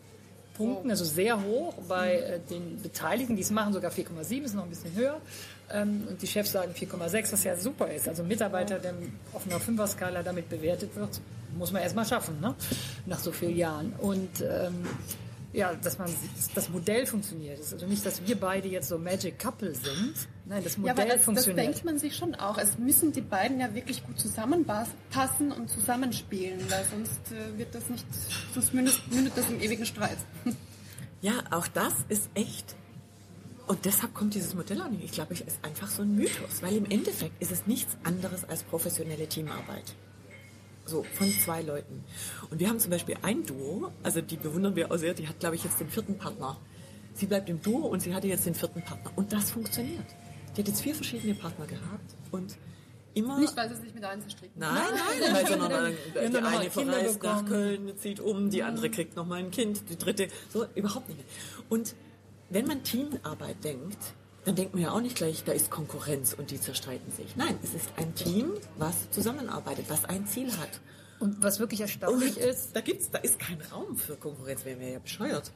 Punkten, 0.60 0.90
also 0.90 1.04
sehr 1.04 1.42
hoch. 1.42 1.74
Bei 1.88 2.16
äh, 2.16 2.40
den 2.50 2.82
Beteiligten, 2.82 3.36
die 3.36 3.42
es 3.42 3.50
machen, 3.50 3.72
sogar 3.72 3.90
4,7, 3.90 4.42
ist 4.42 4.54
noch 4.54 4.64
ein 4.64 4.68
bisschen 4.68 4.94
höher. 4.94 5.18
Ähm, 5.72 6.04
und 6.08 6.20
die 6.20 6.26
Chefs 6.26 6.52
sagen 6.52 6.72
4,6, 6.72 7.32
was 7.32 7.44
ja 7.44 7.56
super 7.56 7.90
ist. 7.90 8.08
Also 8.08 8.22
ein 8.22 8.28
Mitarbeiter, 8.28 8.78
der 8.78 8.92
auf 9.32 9.46
einer 9.46 9.58
Fünfer-Skala 9.58 10.22
damit 10.22 10.50
bewertet 10.50 10.94
wird, 10.96 11.20
muss 11.56 11.72
man 11.72 11.82
erstmal 11.82 12.04
schaffen, 12.04 12.40
ne? 12.40 12.54
nach 13.06 13.18
so 13.18 13.32
vielen 13.32 13.56
Jahren. 13.56 13.94
Und 13.98 14.40
ähm, 14.42 14.84
ja, 15.52 15.74
dass 15.74 15.98
man 15.98 16.08
dass 16.36 16.52
das 16.54 16.68
Modell 16.68 17.06
funktioniert. 17.06 17.58
Es 17.58 17.66
ist 17.66 17.72
also 17.74 17.86
nicht, 17.86 18.04
dass 18.06 18.26
wir 18.26 18.36
beide 18.38 18.68
jetzt 18.68 18.88
so 18.88 18.98
Magic 18.98 19.38
Couple 19.38 19.74
sind. 19.74 20.14
Nein, 20.46 20.62
das 20.62 20.76
Ja, 20.76 20.80
Modell 20.80 20.92
aber 20.92 21.04
das, 21.06 21.14
das 21.16 21.24
funktioniert. 21.24 21.66
denkt 21.66 21.84
man 21.84 21.98
sich 21.98 22.16
schon 22.16 22.34
auch. 22.36 22.56
Es 22.58 22.78
müssen 22.78 23.12
die 23.12 23.20
beiden 23.20 23.58
ja 23.60 23.74
wirklich 23.74 24.04
gut 24.06 24.18
zusammenpassen 24.20 25.52
und 25.52 25.68
zusammenspielen, 25.68 26.60
weil 26.70 26.84
sonst 26.90 27.32
äh, 27.32 27.58
wird 27.58 27.74
das 27.74 27.88
nicht, 27.88 28.06
sonst 28.54 28.72
mündet, 28.74 29.00
mündet 29.10 29.32
das 29.36 29.48
im 29.48 29.60
ewigen 29.60 29.86
Streit. 29.86 30.18
Ja, 31.22 31.34
auch 31.50 31.68
das 31.68 31.92
ist 32.08 32.30
echt. 32.32 32.74
Und 33.66 33.84
deshalb 33.84 34.14
kommt 34.14 34.32
dieses 34.34 34.54
Modell 34.54 34.80
auch 34.80 34.88
nicht. 34.88 35.04
Ich 35.04 35.12
glaube, 35.12 35.34
es 35.34 35.42
ist 35.42 35.62
einfach 35.62 35.88
so 35.90 36.00
ein 36.00 36.16
Mythos, 36.16 36.62
weil 36.62 36.74
im 36.74 36.86
Endeffekt 36.90 37.42
ist 37.42 37.52
es 37.52 37.66
nichts 37.66 37.98
anderes 38.04 38.44
als 38.48 38.62
professionelle 38.62 39.26
Teamarbeit. 39.28 39.94
So, 40.90 41.04
von 41.04 41.30
zwei 41.30 41.62
Leuten. 41.62 42.02
Und 42.50 42.58
wir 42.58 42.68
haben 42.68 42.80
zum 42.80 42.90
Beispiel 42.90 43.16
ein 43.22 43.46
Duo, 43.46 43.92
also 44.02 44.20
die 44.20 44.36
bewundern 44.36 44.74
wir 44.74 44.90
auch 44.90 44.96
sehr, 44.96 45.14
die 45.14 45.28
hat, 45.28 45.38
glaube 45.38 45.54
ich, 45.54 45.62
jetzt 45.62 45.78
den 45.78 45.88
vierten 45.88 46.18
Partner. 46.18 46.58
Sie 47.14 47.26
bleibt 47.26 47.48
im 47.48 47.62
Duo 47.62 47.86
und 47.86 48.00
sie 48.00 48.12
hatte 48.12 48.26
jetzt 48.26 48.44
den 48.44 48.56
vierten 48.56 48.82
Partner. 48.82 49.12
Und 49.14 49.32
das 49.32 49.52
funktioniert. 49.52 50.04
Die 50.56 50.62
hat 50.62 50.66
jetzt 50.66 50.80
vier 50.80 50.96
verschiedene 50.96 51.34
Partner 51.34 51.66
gehabt 51.66 52.16
und 52.32 52.56
immer... 53.14 53.38
Nicht, 53.38 53.56
weil 53.56 53.68
sie 53.68 53.80
sich 53.80 53.94
mit 53.94 54.02
allen 54.02 54.20
zerstritten. 54.20 54.58
Nein, 54.58 54.82
nein, 54.90 55.32
nein, 55.32 55.46
sondern 55.46 55.70
dann, 55.70 55.92
die 56.32 56.38
eine 56.38 56.70
verreist 56.70 57.22
nach. 57.22 57.46
Köln, 57.46 57.92
zieht 57.96 58.18
um, 58.18 58.50
die 58.50 58.64
andere 58.64 58.90
kriegt 58.90 59.14
noch 59.14 59.26
mal 59.26 59.38
ein 59.38 59.52
Kind, 59.52 59.88
die 59.90 59.96
dritte, 59.96 60.26
so 60.52 60.66
überhaupt 60.74 61.08
nicht 61.08 61.18
mehr. 61.18 61.26
Und 61.68 61.94
wenn 62.48 62.66
man 62.66 62.82
Teamarbeit 62.82 63.62
denkt, 63.62 63.98
dann 64.44 64.54
denkt 64.54 64.74
man 64.74 64.82
ja 64.82 64.92
auch 64.92 65.00
nicht 65.00 65.16
gleich, 65.16 65.44
da 65.44 65.52
ist 65.52 65.70
Konkurrenz 65.70 66.32
und 66.32 66.50
die 66.50 66.60
zerstreiten 66.60 67.12
sich. 67.12 67.36
Nein, 67.36 67.58
es 67.62 67.74
ist 67.74 67.90
ein 67.96 68.14
Team, 68.14 68.52
was 68.78 69.10
zusammenarbeitet, 69.10 69.86
was 69.88 70.04
ein 70.04 70.26
Ziel 70.26 70.50
hat. 70.56 70.80
Und 71.18 71.42
was 71.42 71.60
wirklich 71.60 71.80
Und 71.80 71.86
erstaunlich 71.86 72.38
ist, 72.38 72.74
da 72.74 72.80
gibt's, 72.80 73.10
da 73.10 73.18
ist 73.18 73.38
kein 73.38 73.60
Raum 73.72 73.96
für 73.96 74.16
Konkurrenz, 74.16 74.64
wäre 74.64 74.76
mir 74.76 74.92
ja 74.92 74.98
bescheuert. 74.98 75.52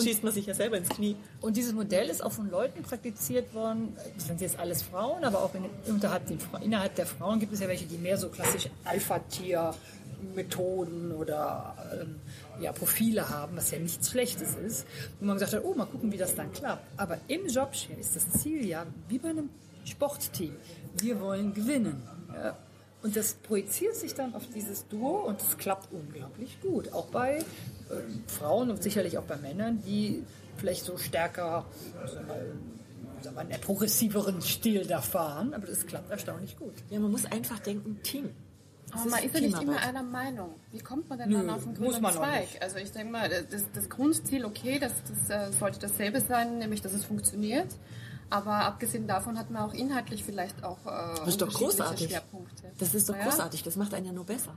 schießt 0.00 0.24
man 0.24 0.32
sich 0.32 0.46
ja 0.46 0.54
selber 0.54 0.76
ins 0.76 0.88
Knie. 0.88 1.16
Und 1.40 1.56
dieses 1.56 1.72
Modell 1.72 2.08
ist 2.08 2.24
auch 2.24 2.32
von 2.32 2.50
Leuten 2.50 2.82
praktiziert 2.82 3.54
worden, 3.54 3.96
das 4.16 4.26
sind 4.26 4.40
jetzt 4.40 4.58
alles 4.58 4.82
Frauen, 4.82 5.24
aber 5.24 5.42
auch 5.42 5.54
in, 5.54 5.64
unterhalb, 5.86 6.26
den, 6.26 6.38
innerhalb 6.62 6.94
der 6.94 7.06
Frauen 7.06 7.40
gibt 7.40 7.52
es 7.52 7.60
ja 7.60 7.68
welche, 7.68 7.84
die 7.86 7.98
mehr 7.98 8.16
so 8.16 8.28
klassisch 8.28 8.68
Alpha-Tier 8.84 9.74
Methoden 10.34 11.12
oder 11.12 11.76
ähm, 11.92 12.16
ja, 12.60 12.72
Profile 12.72 13.28
haben, 13.28 13.56
was 13.56 13.70
ja 13.70 13.78
nichts 13.78 14.10
Schlechtes 14.10 14.54
ist. 14.56 14.86
Und 15.20 15.26
man 15.26 15.36
gesagt 15.36 15.54
hat, 15.54 15.64
oh, 15.64 15.74
mal 15.74 15.86
gucken, 15.86 16.12
wie 16.12 16.16
das 16.16 16.34
dann 16.34 16.52
klappt. 16.52 16.86
Aber 16.96 17.18
im 17.28 17.46
Jobshare 17.46 17.98
ist 17.98 18.16
das 18.16 18.30
Ziel 18.40 18.64
ja, 18.66 18.86
wie 19.08 19.18
bei 19.18 19.30
einem 19.30 19.50
Sportteam, 19.84 20.54
wir 20.98 21.20
wollen 21.20 21.52
gewinnen. 21.52 22.02
Ja. 22.32 22.56
Und 23.02 23.14
das 23.16 23.34
projiziert 23.34 23.94
sich 23.96 24.14
dann 24.14 24.34
auf 24.34 24.46
dieses 24.54 24.88
Duo 24.88 25.26
und 25.26 25.40
es 25.40 25.58
klappt 25.58 25.92
unglaublich 25.92 26.58
gut. 26.62 26.90
Auch 26.94 27.06
bei 27.06 27.36
äh, 27.36 27.42
Frauen 28.26 28.70
und 28.70 28.82
sicherlich 28.82 29.18
auch 29.18 29.24
bei 29.24 29.36
Männern, 29.36 29.82
die 29.86 30.24
vielleicht 30.56 30.84
so 30.84 30.96
stärker, 30.96 31.66
sagen 33.22 33.36
wir 33.36 33.40
einen 33.40 33.60
progressiveren 33.60 34.40
Stil 34.40 34.86
da 34.86 35.02
fahren, 35.02 35.52
aber 35.52 35.66
das 35.66 35.86
klappt 35.86 36.10
erstaunlich 36.10 36.56
gut. 36.56 36.74
Ja, 36.88 36.98
man 36.98 37.10
muss 37.10 37.26
einfach 37.26 37.58
denken, 37.58 38.00
Team. 38.02 38.30
Aber 38.94 39.10
man 39.10 39.22
ist 39.22 39.34
ja 39.34 39.40
nicht 39.40 39.62
immer 39.62 39.78
einer 39.78 40.02
Meinung. 40.02 40.54
Wie 40.70 40.78
kommt 40.78 41.08
man 41.08 41.18
denn 41.18 41.28
Nö, 41.30 41.38
dann 41.38 41.50
auf 41.50 41.64
den 41.64 41.74
grünen 41.74 42.12
Zweig? 42.12 42.48
Also 42.60 42.76
ich 42.78 42.92
denke 42.92 43.12
mal, 43.12 43.28
das, 43.28 43.64
das 43.72 43.88
Grundziel, 43.88 44.44
okay, 44.44 44.78
das, 44.78 44.92
das 45.08 45.30
äh, 45.30 45.52
sollte 45.52 45.78
dasselbe 45.80 46.20
sein, 46.20 46.58
nämlich 46.58 46.80
dass 46.80 46.92
es 46.92 47.04
funktioniert. 47.04 47.68
Aber 48.30 48.64
abgesehen 48.64 49.06
davon 49.06 49.38
hat 49.38 49.50
man 49.50 49.62
auch 49.62 49.74
inhaltlich 49.74 50.24
vielleicht 50.24 50.64
auch 50.64 50.78
äh, 50.86 51.18
das 51.18 51.28
ist 51.28 51.42
doch 51.42 51.52
großartig. 51.52 52.08
Schwerpunkte. 52.08 52.72
Das 52.78 52.94
ist 52.94 53.08
doch 53.08 53.16
ja? 53.16 53.24
großartig, 53.24 53.62
das 53.62 53.76
macht 53.76 53.94
einen 53.94 54.06
ja 54.06 54.12
nur 54.12 54.24
besser. 54.24 54.54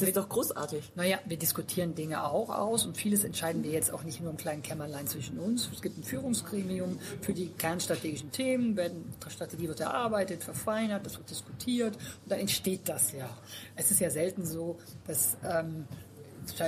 Das 0.00 0.08
ist 0.08 0.16
doch 0.16 0.28
großartig. 0.28 0.92
Naja, 0.94 1.18
wir 1.24 1.36
diskutieren 1.36 1.94
Dinge 1.94 2.24
auch 2.24 2.50
aus 2.50 2.86
und 2.86 2.96
vieles 2.96 3.24
entscheiden 3.24 3.62
wir 3.62 3.70
jetzt 3.70 3.92
auch 3.92 4.02
nicht 4.02 4.20
nur 4.20 4.30
im 4.30 4.36
kleinen 4.36 4.62
Kämmerlein 4.62 5.06
zwischen 5.06 5.38
uns. 5.38 5.68
Es 5.72 5.82
gibt 5.82 5.98
ein 5.98 6.04
Führungsgremium 6.04 6.98
für 7.20 7.32
die 7.32 7.48
kernstrategischen 7.48 8.30
Themen, 8.32 8.76
werden, 8.76 9.12
die 9.24 9.30
Strategie 9.30 9.68
wird 9.68 9.80
erarbeitet, 9.80 10.44
verfeinert, 10.44 11.06
das 11.06 11.16
wird 11.16 11.30
diskutiert 11.30 11.96
und 11.96 12.32
dann 12.32 12.40
entsteht 12.40 12.88
das 12.88 13.12
ja. 13.12 13.28
Es 13.76 13.90
ist 13.90 14.00
ja 14.00 14.10
selten 14.10 14.44
so, 14.44 14.78
dass 15.06 15.36
ähm, 15.44 15.86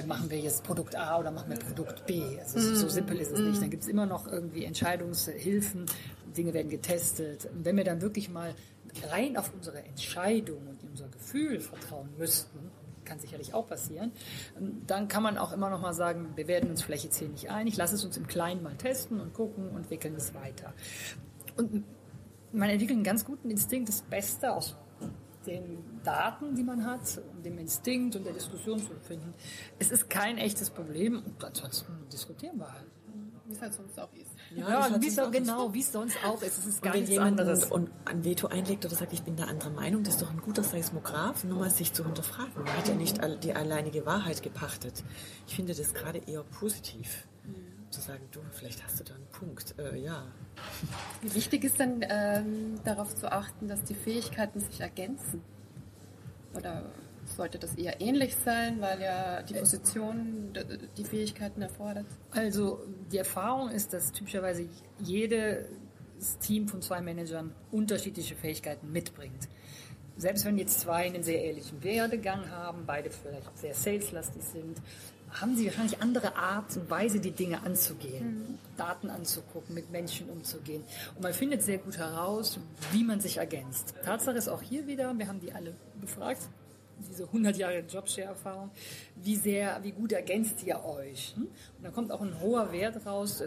machen 0.06 0.30
wir 0.30 0.38
jetzt 0.38 0.62
Produkt 0.64 0.96
A 0.96 1.18
oder 1.18 1.30
machen 1.30 1.50
wir 1.50 1.58
Produkt 1.58 2.06
B. 2.06 2.22
Also 2.40 2.58
mm. 2.58 2.76
so 2.76 2.88
simpel 2.88 3.18
ist 3.18 3.32
es 3.32 3.40
nicht. 3.40 3.60
Dann 3.60 3.70
gibt 3.70 3.82
es 3.82 3.88
immer 3.88 4.06
noch 4.06 4.26
irgendwie 4.26 4.64
Entscheidungshilfen, 4.64 5.86
Dinge 6.36 6.54
werden 6.54 6.70
getestet. 6.70 7.48
Und 7.52 7.64
wenn 7.64 7.76
wir 7.76 7.84
dann 7.84 8.00
wirklich 8.00 8.30
mal 8.30 8.54
rein 9.10 9.36
auf 9.36 9.52
unsere 9.54 9.82
Entscheidung 9.84 10.66
und 10.66 10.82
unser 10.90 11.08
Gefühl 11.08 11.60
vertrauen 11.60 12.08
müssten, 12.16 12.58
kann 13.06 13.18
sicherlich 13.18 13.54
auch 13.54 13.66
passieren, 13.66 14.12
dann 14.86 15.08
kann 15.08 15.22
man 15.22 15.38
auch 15.38 15.52
immer 15.52 15.70
noch 15.70 15.80
mal 15.80 15.94
sagen, 15.94 16.32
wir 16.36 16.48
werden 16.48 16.68
uns 16.70 16.82
vielleicht 16.82 17.04
jetzt 17.04 17.16
hier 17.16 17.28
nicht 17.28 17.50
einig, 17.50 17.76
lass 17.76 17.92
es 17.92 18.04
uns 18.04 18.16
im 18.18 18.26
Kleinen 18.26 18.62
mal 18.62 18.76
testen 18.76 19.20
und 19.20 19.32
gucken 19.32 19.70
und 19.70 19.90
wickeln 19.90 20.14
es 20.14 20.34
weiter. 20.34 20.74
Und 21.56 21.84
man 22.52 22.68
entwickelt 22.68 22.96
einen 22.96 23.04
ganz 23.04 23.24
guten 23.24 23.50
Instinkt, 23.50 23.88
das 23.88 24.02
Beste 24.02 24.52
aus 24.52 24.76
den 25.46 26.02
Daten, 26.02 26.54
die 26.54 26.64
man 26.64 26.84
hat, 26.84 27.20
und 27.34 27.44
dem 27.44 27.58
Instinkt 27.58 28.16
und 28.16 28.24
der 28.24 28.32
Diskussion 28.32 28.78
zu 28.78 28.94
finden. 29.00 29.32
Es 29.78 29.90
ist 29.90 30.10
kein 30.10 30.38
echtes 30.38 30.70
Problem 30.70 31.22
und 31.24 31.44
ansonsten 31.44 31.92
diskutieren 32.12 32.58
wir 32.58 32.72
halt. 32.72 32.86
Wie 33.46 33.52
es 33.52 33.60
halt 33.60 33.74
sonst 33.74 33.98
auch 33.98 34.12
ist. 34.12 34.30
Ja, 34.54 34.68
ja 34.68 34.82
halt 34.90 35.02
wie 35.02 35.10
so, 35.10 35.30
genau, 35.30 35.72
wie 35.72 35.80
es 35.80 35.92
sonst 35.92 36.16
auch 36.24 36.42
ist. 36.42 36.58
Es 36.58 36.66
ist 36.66 36.82
gar 36.82 36.94
nichts 36.94 37.16
anderes. 37.18 37.70
Und 37.70 37.90
ein 38.04 38.24
Veto 38.24 38.48
einlegt 38.48 38.84
oder 38.84 38.94
sagt, 38.94 39.12
ich 39.12 39.22
bin 39.22 39.36
der 39.36 39.48
anderer 39.48 39.70
Meinung, 39.70 40.02
das 40.02 40.14
ist 40.14 40.22
doch 40.22 40.30
ein 40.30 40.40
guter 40.40 40.64
Seismograph, 40.64 41.44
nur 41.44 41.58
mal 41.58 41.70
sich 41.70 41.92
zu 41.92 42.04
hinterfragen. 42.04 42.52
Man 42.54 42.76
hat 42.76 42.88
ja 42.88 42.94
nicht 42.94 43.20
die 43.44 43.54
alleinige 43.54 44.04
Wahrheit 44.04 44.42
gepachtet. 44.42 45.04
Ich 45.46 45.54
finde 45.54 45.74
das 45.74 45.94
gerade 45.94 46.18
eher 46.18 46.42
positiv. 46.42 47.26
Mhm. 47.44 47.90
Zu 47.90 48.00
sagen, 48.00 48.28
du, 48.32 48.40
vielleicht 48.50 48.84
hast 48.84 48.98
du 48.98 49.04
da 49.04 49.14
einen 49.14 49.26
Punkt. 49.26 49.74
Äh, 49.78 49.98
ja. 49.98 50.24
Wie 51.22 51.34
wichtig 51.34 51.62
ist 51.64 51.78
dann 51.78 52.04
ähm, 52.08 52.80
darauf 52.84 53.14
zu 53.14 53.30
achten, 53.30 53.68
dass 53.68 53.84
die 53.84 53.94
Fähigkeiten 53.94 54.58
sich 54.58 54.80
ergänzen? 54.80 55.42
Oder 56.54 56.84
sollte 57.36 57.58
das 57.58 57.74
eher 57.74 58.00
ähnlich 58.00 58.34
sein, 58.44 58.80
weil 58.80 59.00
ja 59.00 59.42
die 59.42 59.54
Position 59.54 60.52
die 60.96 61.04
Fähigkeiten 61.04 61.62
erfordert? 61.62 62.06
Also 62.30 62.80
die 63.12 63.18
Erfahrung 63.18 63.70
ist, 63.70 63.92
dass 63.92 64.12
typischerweise 64.12 64.68
jedes 64.98 65.68
Team 66.40 66.66
von 66.68 66.82
zwei 66.82 67.00
Managern 67.00 67.52
unterschiedliche 67.70 68.34
Fähigkeiten 68.34 68.90
mitbringt. 68.90 69.48
Selbst 70.16 70.46
wenn 70.46 70.56
jetzt 70.56 70.80
zwei 70.80 71.06
einen 71.06 71.22
sehr 71.22 71.44
ähnlichen 71.44 71.84
Werdegang 71.84 72.50
haben, 72.50 72.84
beide 72.86 73.10
vielleicht 73.10 73.58
sehr 73.58 73.74
saleslastig 73.74 74.42
sind, 74.42 74.78
haben 75.30 75.56
sie 75.56 75.66
wahrscheinlich 75.66 76.00
andere 76.00 76.36
Art 76.36 76.74
und 76.76 76.88
Weise, 76.88 77.20
die 77.20 77.32
Dinge 77.32 77.62
anzugehen, 77.62 78.38
mhm. 78.38 78.58
Daten 78.78 79.10
anzugucken, 79.10 79.74
mit 79.74 79.90
Menschen 79.90 80.30
umzugehen. 80.30 80.82
Und 81.14 81.22
man 81.22 81.34
findet 81.34 81.62
sehr 81.62 81.78
gut 81.78 81.98
heraus, 81.98 82.58
wie 82.92 83.04
man 83.04 83.20
sich 83.20 83.36
ergänzt. 83.36 83.94
Tatsache 84.04 84.38
ist 84.38 84.48
auch 84.48 84.62
hier 84.62 84.86
wieder, 84.86 85.12
wir 85.18 85.28
haben 85.28 85.40
die 85.40 85.52
alle 85.52 85.74
befragt, 86.00 86.48
diese 86.98 87.24
100 87.24 87.56
Jahre 87.56 87.80
Jobshare-Erfahrung, 87.80 88.70
wie 89.16 89.36
sehr, 89.36 89.78
wie 89.82 89.92
gut 89.92 90.12
ergänzt 90.12 90.62
ihr 90.64 90.84
euch? 90.84 91.34
Hm? 91.36 91.42
Und 91.42 91.84
da 91.84 91.90
kommt 91.90 92.12
auch 92.12 92.20
ein 92.20 92.40
hoher 92.40 92.72
Wert 92.72 93.04
raus. 93.06 93.42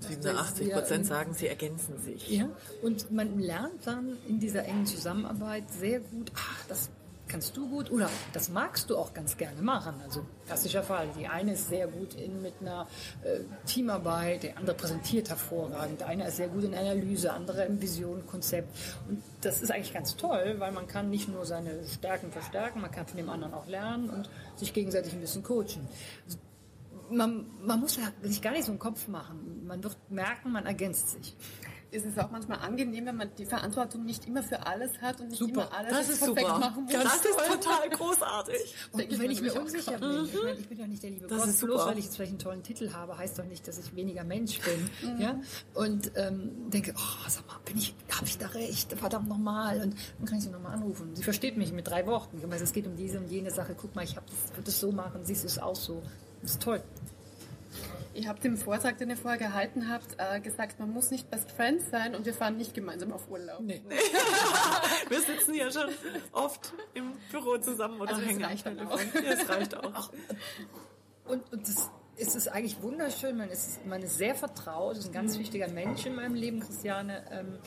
87 0.00 0.68
äh, 0.68 0.72
Prozent 0.72 1.06
sagen, 1.06 1.34
sie 1.34 1.48
ergänzen 1.48 1.98
sich. 1.98 2.28
Ja, 2.28 2.48
und 2.82 3.10
man 3.10 3.38
lernt 3.38 3.86
dann 3.86 4.16
in 4.26 4.40
dieser 4.40 4.64
engen 4.64 4.86
Zusammenarbeit 4.86 5.70
sehr 5.70 6.00
gut, 6.00 6.32
ach, 6.34 6.66
das 6.68 6.90
kannst 7.28 7.56
du 7.56 7.68
gut 7.68 7.90
oder 7.90 8.08
das 8.32 8.48
magst 8.48 8.90
du 8.90 8.96
auch 8.96 9.14
ganz 9.14 9.36
gerne 9.36 9.62
machen. 9.62 9.94
Also 10.02 10.24
klassischer 10.46 10.82
Fall. 10.82 11.08
Die 11.18 11.26
eine 11.26 11.52
ist 11.52 11.68
sehr 11.68 11.86
gut 11.86 12.14
in, 12.14 12.42
mit 12.42 12.54
einer 12.60 12.86
äh, 13.22 13.40
Teamarbeit, 13.66 14.42
der 14.42 14.56
andere 14.56 14.74
präsentiert 14.74 15.28
hervorragend. 15.28 16.00
Der 16.00 16.08
eine 16.08 16.26
ist 16.26 16.36
sehr 16.36 16.48
gut 16.48 16.64
in 16.64 16.74
Analyse, 16.74 17.32
andere 17.32 17.64
im 17.64 17.80
Vision, 17.80 18.26
Konzept. 18.26 18.68
Und 19.08 19.22
das 19.42 19.62
ist 19.62 19.70
eigentlich 19.70 19.92
ganz 19.92 20.16
toll, 20.16 20.56
weil 20.58 20.72
man 20.72 20.86
kann 20.86 21.10
nicht 21.10 21.28
nur 21.28 21.44
seine 21.44 21.84
Stärken 21.86 22.32
verstärken, 22.32 22.80
man 22.80 22.90
kann 22.90 23.06
von 23.06 23.16
dem 23.16 23.28
anderen 23.28 23.54
auch 23.54 23.66
lernen 23.66 24.10
und 24.10 24.28
sich 24.56 24.72
gegenseitig 24.72 25.12
ein 25.12 25.20
bisschen 25.20 25.42
coachen. 25.42 25.86
Man, 27.10 27.46
man 27.64 27.80
muss 27.80 27.98
sich 28.22 28.42
gar 28.42 28.52
nicht 28.52 28.64
so 28.64 28.72
einen 28.72 28.78
Kopf 28.78 29.08
machen. 29.08 29.66
Man 29.66 29.82
wird 29.82 29.96
merken, 30.10 30.52
man 30.52 30.66
ergänzt 30.66 31.10
sich 31.10 31.34
ist 31.90 32.06
es 32.06 32.18
auch 32.18 32.30
manchmal 32.30 32.58
angenehm, 32.58 33.06
wenn 33.06 33.16
man 33.16 33.30
die 33.36 33.46
Verantwortung 33.46 34.04
nicht 34.04 34.26
immer 34.26 34.42
für 34.42 34.66
alles 34.66 35.00
hat 35.00 35.20
und 35.20 35.28
nicht 35.28 35.38
super. 35.38 35.52
immer 35.52 35.72
alles 35.72 35.92
das 35.92 36.08
ist 36.10 36.18
perfekt 36.20 36.46
super. 36.46 36.58
machen 36.58 36.84
muss. 36.84 36.92
Das 36.92 37.24
ist 37.24 37.38
total 37.38 37.88
großartig. 37.90 38.74
Und 38.92 39.18
wenn 39.18 39.30
ich 39.30 39.40
mir 39.40 39.60
unsicher 39.60 39.98
bin, 39.98 40.24
ich, 40.24 40.42
meine, 40.42 40.58
ich 40.58 40.68
bin 40.68 40.78
ja 40.78 40.86
nicht 40.86 41.02
der 41.02 41.10
liebe 41.10 41.26
das 41.26 41.60
Gott, 41.60 41.68
bloß 41.68 41.86
weil 41.86 41.98
ich 41.98 42.04
jetzt 42.04 42.16
vielleicht 42.16 42.32
einen 42.32 42.38
tollen 42.38 42.62
Titel 42.62 42.92
habe, 42.92 43.16
heißt 43.16 43.38
doch 43.38 43.44
nicht, 43.44 43.66
dass 43.66 43.78
ich 43.78 43.94
weniger 43.94 44.24
Mensch 44.24 44.60
bin. 44.60 45.14
Mhm. 45.14 45.20
Ja? 45.20 45.40
Und 45.74 46.12
ähm, 46.16 46.70
denke, 46.70 46.94
oh, 46.96 47.28
sag 47.28 47.46
mal, 47.46 47.56
bin 47.64 47.78
ich, 47.78 47.94
habe 48.14 48.26
ich 48.26 48.38
da 48.38 48.48
recht? 48.48 48.92
Verdammt 48.92 49.28
nochmal. 49.28 49.80
Und 49.80 49.94
dann 50.18 50.26
kann 50.26 50.38
ich 50.38 50.44
sie 50.44 50.50
nochmal 50.50 50.74
anrufen. 50.74 51.14
Sie 51.14 51.22
versteht 51.22 51.56
mich 51.56 51.72
mit 51.72 51.88
drei 51.88 52.06
Worten. 52.06 52.38
Ich 52.38 52.50
weiß, 52.50 52.60
es 52.60 52.72
geht 52.72 52.86
um 52.86 52.96
diese 52.96 53.18
und 53.18 53.30
jene 53.30 53.50
Sache. 53.50 53.74
Guck 53.78 53.94
mal, 53.94 54.04
ich 54.04 54.14
würde 54.14 54.62
das 54.64 54.78
so 54.78 54.92
machen, 54.92 55.24
siehst 55.24 55.44
du 55.44 55.46
es 55.46 55.58
auch 55.58 55.76
so. 55.76 56.02
Das 56.42 56.52
ist 56.52 56.62
toll. 56.62 56.82
Ihr 58.18 58.28
habt 58.28 58.44
im 58.44 58.56
Vortrag, 58.56 58.98
den 58.98 59.10
ihr 59.10 59.16
vorher 59.16 59.38
gehalten 59.38 59.88
habt, 59.88 60.16
äh, 60.18 60.40
gesagt, 60.40 60.80
man 60.80 60.90
muss 60.90 61.12
nicht 61.12 61.30
Best 61.30 61.52
Friends 61.52 61.88
sein 61.92 62.16
und 62.16 62.26
wir 62.26 62.34
fahren 62.34 62.56
nicht 62.56 62.74
gemeinsam 62.74 63.12
auf 63.12 63.30
Urlaub. 63.30 63.60
Nee. 63.60 63.80
nee. 63.88 63.94
wir 65.08 65.20
sitzen 65.20 65.54
ja 65.54 65.70
schon 65.70 65.88
oft 66.32 66.72
im 66.94 67.12
Büro 67.30 67.58
zusammen 67.58 68.00
oder 68.00 68.16
also 68.16 68.22
hängen 68.22 68.44
am 68.44 68.56
Telefon. 68.56 69.00
Ja, 69.14 69.20
es 69.30 69.48
reicht 69.48 69.76
auch. 69.76 70.10
Und, 71.26 71.52
und 71.52 71.68
das, 71.68 71.90
es 72.16 72.34
ist 72.34 72.48
eigentlich 72.48 72.82
wunderschön, 72.82 73.36
man 73.36 73.50
ist, 73.50 73.86
man 73.86 74.02
ist 74.02 74.18
sehr 74.18 74.34
vertraut, 74.34 74.94
es 74.94 75.00
ist 75.00 75.06
ein 75.10 75.12
ganz 75.12 75.36
mhm. 75.36 75.40
wichtiger 75.40 75.68
Mensch 75.68 76.04
in 76.04 76.16
meinem 76.16 76.34
Leben, 76.34 76.58
Christiane. 76.58 77.24
Ähm, 77.30 77.58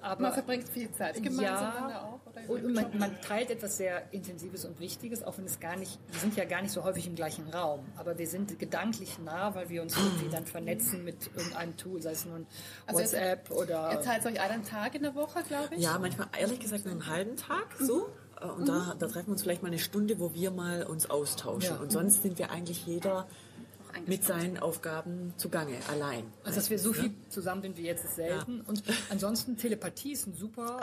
aber 0.00 0.22
man 0.22 0.32
verbringt 0.32 0.68
viel 0.68 0.90
Zeit 0.92 1.22
gemeinsam 1.22 1.44
ja, 1.44 2.02
auch, 2.02 2.48
und 2.48 2.74
man, 2.74 2.98
man, 2.98 3.20
teilt 3.20 3.50
etwas 3.50 3.76
sehr 3.76 4.12
Intensives 4.12 4.64
und 4.64 4.78
Wichtiges, 4.78 5.22
auch 5.22 5.38
wenn 5.38 5.46
es 5.46 5.58
gar 5.58 5.76
nicht, 5.76 5.98
wir 6.10 6.20
sind 6.20 6.36
ja 6.36 6.44
gar 6.44 6.62
nicht 6.62 6.72
so 6.72 6.84
häufig 6.84 7.06
im 7.06 7.14
gleichen 7.14 7.48
Raum, 7.48 7.80
aber 7.96 8.18
wir 8.18 8.26
sind 8.26 8.58
gedanklich 8.58 9.18
nah, 9.18 9.54
weil 9.54 9.68
wir 9.68 9.82
uns 9.82 9.96
irgendwie 9.96 10.28
dann 10.28 10.46
vernetzen 10.46 11.04
mit 11.04 11.30
irgendeinem 11.34 11.76
Tool, 11.76 12.02
sei 12.02 12.12
es 12.12 12.24
nun 12.26 12.46
also 12.86 13.00
WhatsApp 13.00 13.50
ihr, 13.50 13.56
oder... 13.56 13.92
Ihr 13.92 14.00
teilt 14.00 14.26
euch 14.26 14.40
einen 14.40 14.64
Tag 14.64 14.94
in 14.94 15.02
der 15.02 15.14
Woche, 15.14 15.42
glaube 15.42 15.74
ich? 15.74 15.82
Ja, 15.82 15.98
manchmal 15.98 16.28
ehrlich 16.38 16.60
gesagt 16.60 16.84
nur 16.84 16.92
einen 16.92 17.06
halben 17.06 17.36
Tag 17.36 17.66
so. 17.78 18.06
Mhm. 18.06 18.26
Und 18.40 18.60
mhm. 18.60 18.66
da, 18.66 18.94
da 18.98 19.06
treffen 19.06 19.28
wir 19.28 19.32
uns 19.32 19.42
vielleicht 19.42 19.62
mal 19.62 19.68
eine 19.68 19.78
Stunde, 19.78 20.18
wo 20.18 20.34
wir 20.34 20.50
mal 20.50 20.82
uns 20.84 21.08
austauschen. 21.08 21.76
Ja. 21.76 21.80
Und 21.80 21.90
sonst 21.90 22.22
sind 22.22 22.38
wir 22.38 22.50
eigentlich 22.50 22.86
jeder 22.86 23.26
mit 24.06 24.24
seinen 24.24 24.58
Aufgaben 24.58 25.32
zugange, 25.36 25.76
allein. 25.90 26.24
Also, 26.44 26.56
dass 26.56 26.70
wir 26.70 26.78
so 26.78 26.92
viel 26.92 27.12
zusammen 27.28 27.62
sind 27.62 27.78
wie 27.78 27.82
jetzt, 27.82 28.04
ist 28.04 28.16
selten. 28.16 28.58
Ja. 28.58 28.64
Und 28.66 28.82
ansonsten, 29.10 29.56
Telepathie 29.56 30.12
ist 30.12 30.26
ein 30.26 30.34
super 30.34 30.80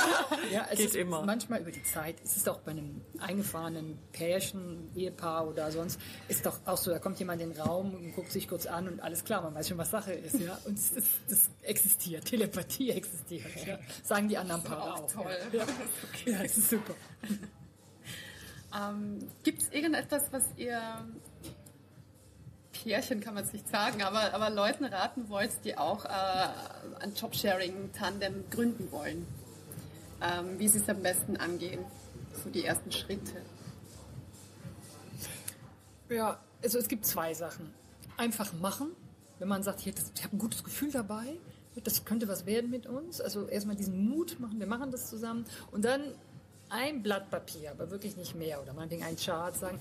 ja, 0.52 0.66
es 0.70 0.78
Geht 0.78 0.88
ist 0.88 0.96
immer. 0.96 1.24
Manchmal 1.24 1.60
über 1.60 1.70
die 1.70 1.82
Zeit, 1.82 2.16
es 2.24 2.36
ist 2.36 2.48
auch 2.48 2.60
bei 2.60 2.72
einem 2.72 3.00
eingefahrenen 3.18 3.98
Pärchen, 4.12 4.90
Ehepaar 4.94 5.48
oder 5.48 5.70
sonst, 5.70 6.00
ist 6.28 6.46
doch 6.46 6.58
auch 6.64 6.78
so, 6.78 6.90
da 6.90 6.98
kommt 6.98 7.18
jemand 7.18 7.40
in 7.40 7.52
den 7.52 7.60
Raum 7.60 7.94
und 7.94 8.14
guckt 8.14 8.32
sich 8.32 8.48
kurz 8.48 8.66
an 8.66 8.88
und 8.88 9.00
alles 9.00 9.24
klar, 9.24 9.42
man 9.42 9.54
weiß 9.54 9.68
schon, 9.68 9.78
was 9.78 9.90
Sache 9.90 10.12
ist. 10.12 10.40
Ja? 10.40 10.58
Und 10.64 10.76
das, 10.76 11.04
das 11.28 11.50
existiert, 11.62 12.24
Telepathie 12.24 12.90
existiert. 12.90 13.66
Ja? 13.66 13.78
Sagen 14.02 14.28
die 14.28 14.36
anderen 14.36 14.62
Paare 14.62 14.94
auch. 14.94 15.02
auch. 15.02 15.12
Toll. 15.12 15.36
Ja, 15.52 15.64
ja 16.24 16.42
es 16.42 16.58
ist 16.58 16.70
super. 16.70 16.94
Ähm, 18.74 19.18
Gibt 19.42 19.62
es 19.62 19.72
irgendetwas, 19.72 20.32
was 20.32 20.44
ihr 20.56 20.80
Pärchen 22.86 23.20
kann 23.20 23.34
man 23.34 23.42
es 23.42 23.52
nicht 23.52 23.68
sagen, 23.68 24.00
aber, 24.02 24.32
aber 24.32 24.48
Leuten 24.48 24.84
raten 24.84 25.28
wollt, 25.28 25.50
die 25.64 25.76
auch 25.76 26.04
äh, 26.04 26.08
ein 27.00 27.12
Jobsharing-Tandem 27.16 28.48
gründen 28.48 28.92
wollen? 28.92 29.26
Ähm, 30.22 30.56
wie 30.60 30.68
sie 30.68 30.78
es 30.78 30.88
am 30.88 31.02
besten 31.02 31.36
angehen? 31.36 31.84
So 32.44 32.48
die 32.48 32.64
ersten 32.64 32.92
Schritte. 32.92 33.42
Ja, 36.08 36.38
also 36.62 36.78
es 36.78 36.86
gibt 36.86 37.04
zwei 37.06 37.34
Sachen. 37.34 37.74
Einfach 38.16 38.52
machen, 38.52 38.92
wenn 39.40 39.48
man 39.48 39.64
sagt, 39.64 39.84
das, 39.86 40.12
ich 40.14 40.22
habe 40.22 40.36
ein 40.36 40.38
gutes 40.38 40.62
Gefühl 40.62 40.92
dabei, 40.92 41.38
das 41.82 42.04
könnte 42.04 42.28
was 42.28 42.46
werden 42.46 42.70
mit 42.70 42.86
uns. 42.86 43.20
Also 43.20 43.48
erstmal 43.48 43.74
diesen 43.74 44.08
Mut 44.08 44.38
machen, 44.38 44.60
wir 44.60 44.68
machen 44.68 44.92
das 44.92 45.10
zusammen. 45.10 45.44
Und 45.72 45.84
dann 45.84 46.14
ein 46.68 47.02
Blatt 47.02 47.30
Papier, 47.30 47.72
aber 47.72 47.90
wirklich 47.90 48.16
nicht 48.16 48.36
mehr. 48.36 48.62
Oder 48.62 48.74
meinetwegen 48.74 49.02
ein 49.02 49.16
Chart, 49.16 49.56
sagen, 49.56 49.80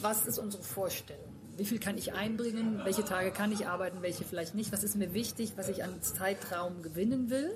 was 0.00 0.26
ist 0.26 0.40
unsere 0.40 0.64
Vorstellung? 0.64 1.31
Wie 1.56 1.64
viel 1.64 1.78
kann 1.78 1.98
ich 1.98 2.12
einbringen? 2.14 2.80
Welche 2.84 3.04
Tage 3.04 3.30
kann 3.30 3.52
ich 3.52 3.66
arbeiten? 3.66 3.98
Welche 4.00 4.24
vielleicht 4.24 4.54
nicht? 4.54 4.72
Was 4.72 4.84
ist 4.84 4.96
mir 4.96 5.12
wichtig, 5.12 5.52
was 5.56 5.68
ich 5.68 5.84
an 5.84 6.00
Zeitraum 6.00 6.82
gewinnen 6.82 7.30
will? 7.30 7.50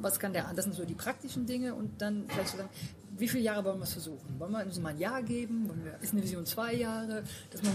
Was 0.00 0.18
kann 0.18 0.32
der, 0.32 0.52
das 0.54 0.64
sind 0.64 0.74
so 0.74 0.84
die 0.84 0.94
praktischen 0.94 1.46
Dinge 1.46 1.74
und 1.74 2.02
dann 2.02 2.24
vielleicht 2.28 2.50
so 2.50 2.56
sagen, 2.58 2.68
wie 3.16 3.28
viele 3.28 3.44
Jahre 3.44 3.64
wollen 3.64 3.78
wir 3.78 3.84
es 3.84 3.92
versuchen? 3.92 4.38
Wollen 4.38 4.52
wir 4.52 4.64
uns 4.64 4.78
mal 4.80 4.90
ein 4.90 4.98
Jahr 4.98 5.22
geben? 5.22 5.70
Wir, 5.82 5.98
ist 6.00 6.12
eine 6.12 6.22
Vision 6.22 6.44
zwei 6.44 6.74
Jahre? 6.74 7.22
Dass 7.50 7.62
man 7.62 7.72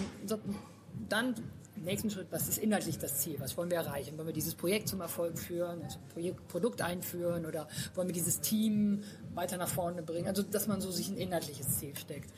dann 1.10 1.36
nächsten 1.84 2.10
Schritt, 2.10 2.28
was 2.32 2.48
ist 2.48 2.58
inhaltlich 2.58 2.98
das 2.98 3.20
Ziel? 3.20 3.36
Was 3.40 3.56
wollen 3.58 3.70
wir 3.70 3.78
erreichen? 3.78 4.18
Wollen 4.18 4.28
wir 4.28 4.34
dieses 4.34 4.56
Projekt 4.56 4.88
zum 4.88 5.02
Erfolg 5.02 5.38
führen, 5.38 5.84
also 5.84 6.00
Projekt, 6.14 6.48
Produkt 6.48 6.82
einführen 6.82 7.46
oder 7.46 7.68
wollen 7.96 8.08
wir 8.08 8.14
dieses 8.14 8.42
Team 8.42 9.04
weiter 9.34 9.58
nach 9.58 9.70
vorne 9.70 10.02
bringen? 10.02 10.28
Also, 10.28 10.44
dass 10.44 10.68
man 10.68 10.82
so 10.82 10.92
sich 10.92 11.10
ein 11.10 11.18
inhaltliches 11.18 11.78
Ziel 11.78 11.96
steckt. 11.96 12.32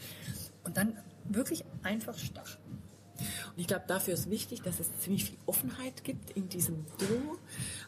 Und 0.64 0.78
dann 0.78 0.98
wirklich 1.26 1.64
einfach 1.84 2.18
starten. 2.18 2.69
Ich 3.60 3.68
glaube, 3.68 3.84
dafür 3.88 4.14
ist 4.14 4.30
wichtig, 4.30 4.62
dass 4.62 4.80
es 4.80 4.88
ziemlich 5.00 5.26
viel 5.26 5.38
Offenheit 5.46 6.04
gibt 6.04 6.32
in 6.32 6.48
diesem 6.50 6.86
Duo. 6.98 7.38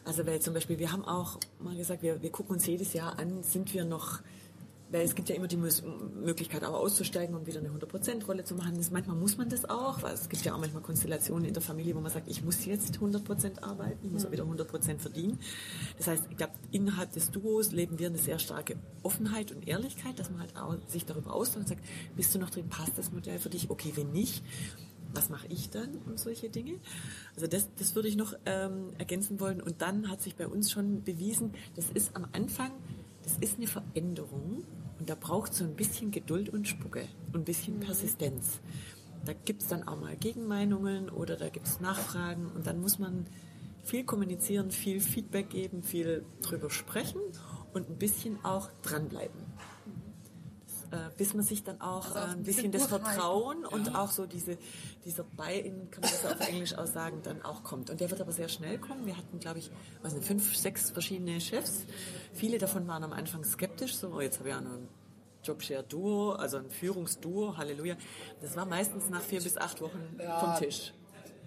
Also 0.04 0.26
weil 0.26 0.40
zum 0.40 0.54
Beispiel, 0.54 0.78
wir 0.78 0.92
haben 0.92 1.04
auch 1.04 1.38
mal 1.60 1.76
gesagt, 1.76 2.02
wir, 2.02 2.20
wir 2.20 2.30
gucken 2.30 2.56
uns 2.56 2.66
jedes 2.66 2.92
Jahr 2.92 3.18
an, 3.18 3.42
sind 3.42 3.72
wir 3.72 3.84
noch 3.84 4.20
weil 4.92 5.06
es 5.06 5.14
gibt 5.14 5.30
ja 5.30 5.34
immer 5.34 5.48
die 5.48 5.56
Möglichkeit, 5.56 6.62
auch 6.64 6.74
auszusteigen 6.74 7.34
und 7.34 7.46
wieder 7.46 7.60
eine 7.60 7.70
100%-Rolle 7.70 8.44
zu 8.44 8.54
machen. 8.54 8.76
Das, 8.76 8.90
manchmal 8.90 9.16
muss 9.16 9.38
man 9.38 9.48
das 9.48 9.64
auch, 9.64 10.02
weil 10.02 10.12
es 10.12 10.28
gibt 10.28 10.44
ja 10.44 10.54
auch 10.54 10.58
manchmal 10.58 10.82
Konstellationen 10.82 11.46
in 11.46 11.54
der 11.54 11.62
Familie, 11.62 11.96
wo 11.96 12.00
man 12.00 12.12
sagt, 12.12 12.28
ich 12.28 12.44
muss 12.44 12.64
jetzt 12.66 12.98
100% 12.98 13.62
arbeiten, 13.62 13.98
ich 14.04 14.12
muss 14.12 14.26
auch 14.26 14.30
wieder 14.30 14.44
100% 14.44 14.98
verdienen. 14.98 15.40
Das 15.96 16.08
heißt, 16.08 16.24
ich 16.28 16.36
glaube, 16.36 16.52
innerhalb 16.72 17.10
des 17.12 17.30
Duos 17.30 17.72
leben 17.72 17.98
wir 17.98 18.08
eine 18.08 18.18
sehr 18.18 18.38
starke 18.38 18.76
Offenheit 19.02 19.50
und 19.50 19.66
Ehrlichkeit, 19.66 20.18
dass 20.18 20.30
man 20.30 20.40
halt 20.40 20.56
auch 20.56 20.76
sich 20.88 21.06
darüber 21.06 21.32
austauscht 21.32 21.56
und 21.56 21.68
sagt, 21.68 21.84
bist 22.14 22.34
du 22.34 22.38
noch 22.38 22.50
drin, 22.50 22.68
passt 22.68 22.98
das 22.98 23.12
Modell 23.12 23.38
für 23.38 23.48
dich? 23.48 23.70
Okay, 23.70 23.92
wenn 23.96 24.12
nicht, 24.12 24.42
was 25.14 25.28
mache 25.28 25.46
ich 25.48 25.70
dann 25.70 25.96
und 26.06 26.18
solche 26.18 26.48
Dinge. 26.48 26.78
Also 27.34 27.46
das, 27.46 27.68
das 27.78 27.94
würde 27.94 28.08
ich 28.08 28.16
noch 28.16 28.34
ähm, 28.46 28.90
ergänzen 28.98 29.40
wollen. 29.40 29.60
Und 29.60 29.82
dann 29.82 30.10
hat 30.10 30.22
sich 30.22 30.36
bei 30.36 30.46
uns 30.46 30.70
schon 30.70 31.02
bewiesen, 31.04 31.52
das 31.76 31.90
ist 31.90 32.16
am 32.16 32.26
Anfang, 32.32 32.72
das 33.22 33.36
ist 33.38 33.56
eine 33.56 33.66
Veränderung 33.66 34.64
und 34.98 35.08
da 35.08 35.14
braucht 35.14 35.54
so 35.54 35.64
ein 35.64 35.74
bisschen 35.74 36.10
Geduld 36.10 36.48
und 36.48 36.66
Spucke 36.66 37.08
und 37.32 37.40
ein 37.40 37.44
bisschen 37.44 37.80
Persistenz. 37.80 38.60
Da 39.24 39.32
gibt 39.32 39.62
es 39.62 39.68
dann 39.68 39.86
auch 39.86 40.00
mal 40.00 40.16
Gegenmeinungen 40.16 41.08
oder 41.08 41.36
da 41.36 41.48
gibt 41.48 41.66
es 41.68 41.80
Nachfragen 41.80 42.46
und 42.46 42.66
dann 42.66 42.80
muss 42.80 42.98
man 42.98 43.26
viel 43.84 44.04
kommunizieren, 44.04 44.70
viel 44.70 45.00
Feedback 45.00 45.50
geben, 45.50 45.82
viel 45.82 46.24
drüber 46.42 46.70
sprechen 46.70 47.20
und 47.72 47.88
ein 47.88 47.98
bisschen 47.98 48.44
auch 48.44 48.70
dranbleiben 48.82 49.40
äh, 50.92 51.10
bis 51.16 51.32
man 51.32 51.42
sich 51.42 51.64
dann 51.64 51.80
auch 51.80 52.14
also 52.14 52.18
äh, 52.18 52.32
ein 52.32 52.42
bisschen 52.42 52.70
das 52.70 52.86
Vertrauen 52.86 53.64
und 53.64 53.86
ja. 53.86 54.02
auch 54.02 54.10
so 54.10 54.26
diese, 54.26 54.58
dieser 55.04 55.24
Buy-in, 55.24 55.90
kann 55.90 56.02
man 56.02 56.10
das 56.10 56.24
auf 56.26 56.46
Englisch 56.46 56.76
auch 56.76 56.86
sagen, 56.86 57.20
dann 57.22 57.42
auch 57.42 57.64
kommt. 57.64 57.88
Und 57.88 58.00
der 58.00 58.10
wird 58.10 58.20
aber 58.20 58.32
sehr 58.32 58.48
schnell 58.48 58.78
kommen. 58.78 59.06
Wir 59.06 59.16
hatten, 59.16 59.38
glaube 59.38 59.58
ich, 59.58 59.70
was 60.02 60.14
nicht, 60.14 60.26
fünf, 60.26 60.54
sechs 60.54 60.90
verschiedene 60.90 61.40
Chefs. 61.40 61.86
Viele 62.34 62.58
davon 62.58 62.86
waren 62.88 63.04
am 63.04 63.12
Anfang 63.12 63.42
skeptisch, 63.42 63.96
so, 63.96 64.08
oh, 64.08 64.20
jetzt 64.20 64.38
habe 64.38 64.50
ich 64.50 64.54
auch 64.54 64.60
noch 64.60 64.74
ein 64.74 64.88
Jobshare-Duo, 65.42 66.32
also 66.32 66.58
ein 66.58 66.70
Führungsduo, 66.70 67.56
Halleluja. 67.56 67.96
Das 68.42 68.54
war 68.54 68.66
meistens 68.66 69.08
nach 69.08 69.22
vier 69.22 69.40
bis 69.40 69.56
acht 69.56 69.80
Wochen 69.80 70.16
ja, 70.18 70.38
vom 70.38 70.56
Tisch. 70.56 70.92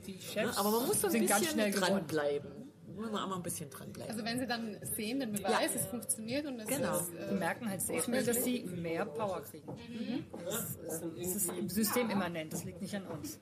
Die 0.08 0.20
Chefs 0.20 0.56
ja, 0.56 0.60
aber 0.60 0.72
man 0.72 0.88
muss 0.88 1.02
so 1.02 1.08
ein 1.08 1.26
bisschen 1.26 1.72
dranbleiben 1.72 2.65
muss 2.94 3.12
man 3.12 3.24
auch 3.24 3.28
mal 3.28 3.36
ein 3.36 3.44
bisschen 3.44 3.70
dranbleiben. 3.70 4.12
Also 4.12 4.26
wenn 4.26 4.40
sie 4.40 4.48
dann 4.48 4.78
sehen, 4.96 5.20
den 5.20 5.32
Beweis, 5.32 5.74
ja. 5.74 5.80
es 5.80 5.86
funktioniert 5.88 6.46
und 6.46 6.60
es 6.60 6.68
genau. 6.68 6.98
ist... 6.98 7.14
Äh, 7.14 7.30
die 7.30 7.36
merken 7.36 7.70
halt 7.70 7.82
sehr 7.82 8.02
schnell, 8.02 8.24
dass 8.24 8.44
sie 8.44 8.64
mehr 8.64 9.06
Power 9.06 9.42
kriegen. 9.42 9.72
Mhm. 9.72 10.26
Das, 10.46 10.76
äh, 10.76 11.10
das 11.18 11.36
ist 11.36 11.52
systemimmanent, 11.68 12.54
das 12.54 12.64
liegt 12.64 12.82
nicht 12.82 12.96
an 12.96 13.08
uns. 13.08 13.40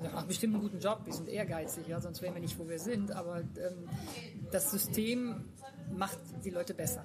Wir 0.00 0.10
machen 0.10 0.28
bestimmt 0.28 0.54
einen 0.54 0.62
guten 0.62 0.78
Job, 0.78 1.00
wir 1.04 1.12
sind 1.12 1.28
ehrgeizig, 1.28 1.88
ja, 1.88 2.00
sonst 2.00 2.22
wären 2.22 2.34
wir 2.34 2.40
nicht, 2.40 2.56
wo 2.58 2.68
wir 2.68 2.78
sind, 2.78 3.10
aber 3.10 3.40
ähm, 3.40 3.88
das 4.52 4.70
System 4.70 5.44
macht 5.96 6.18
die 6.44 6.50
Leute 6.50 6.72
besser. 6.74 7.04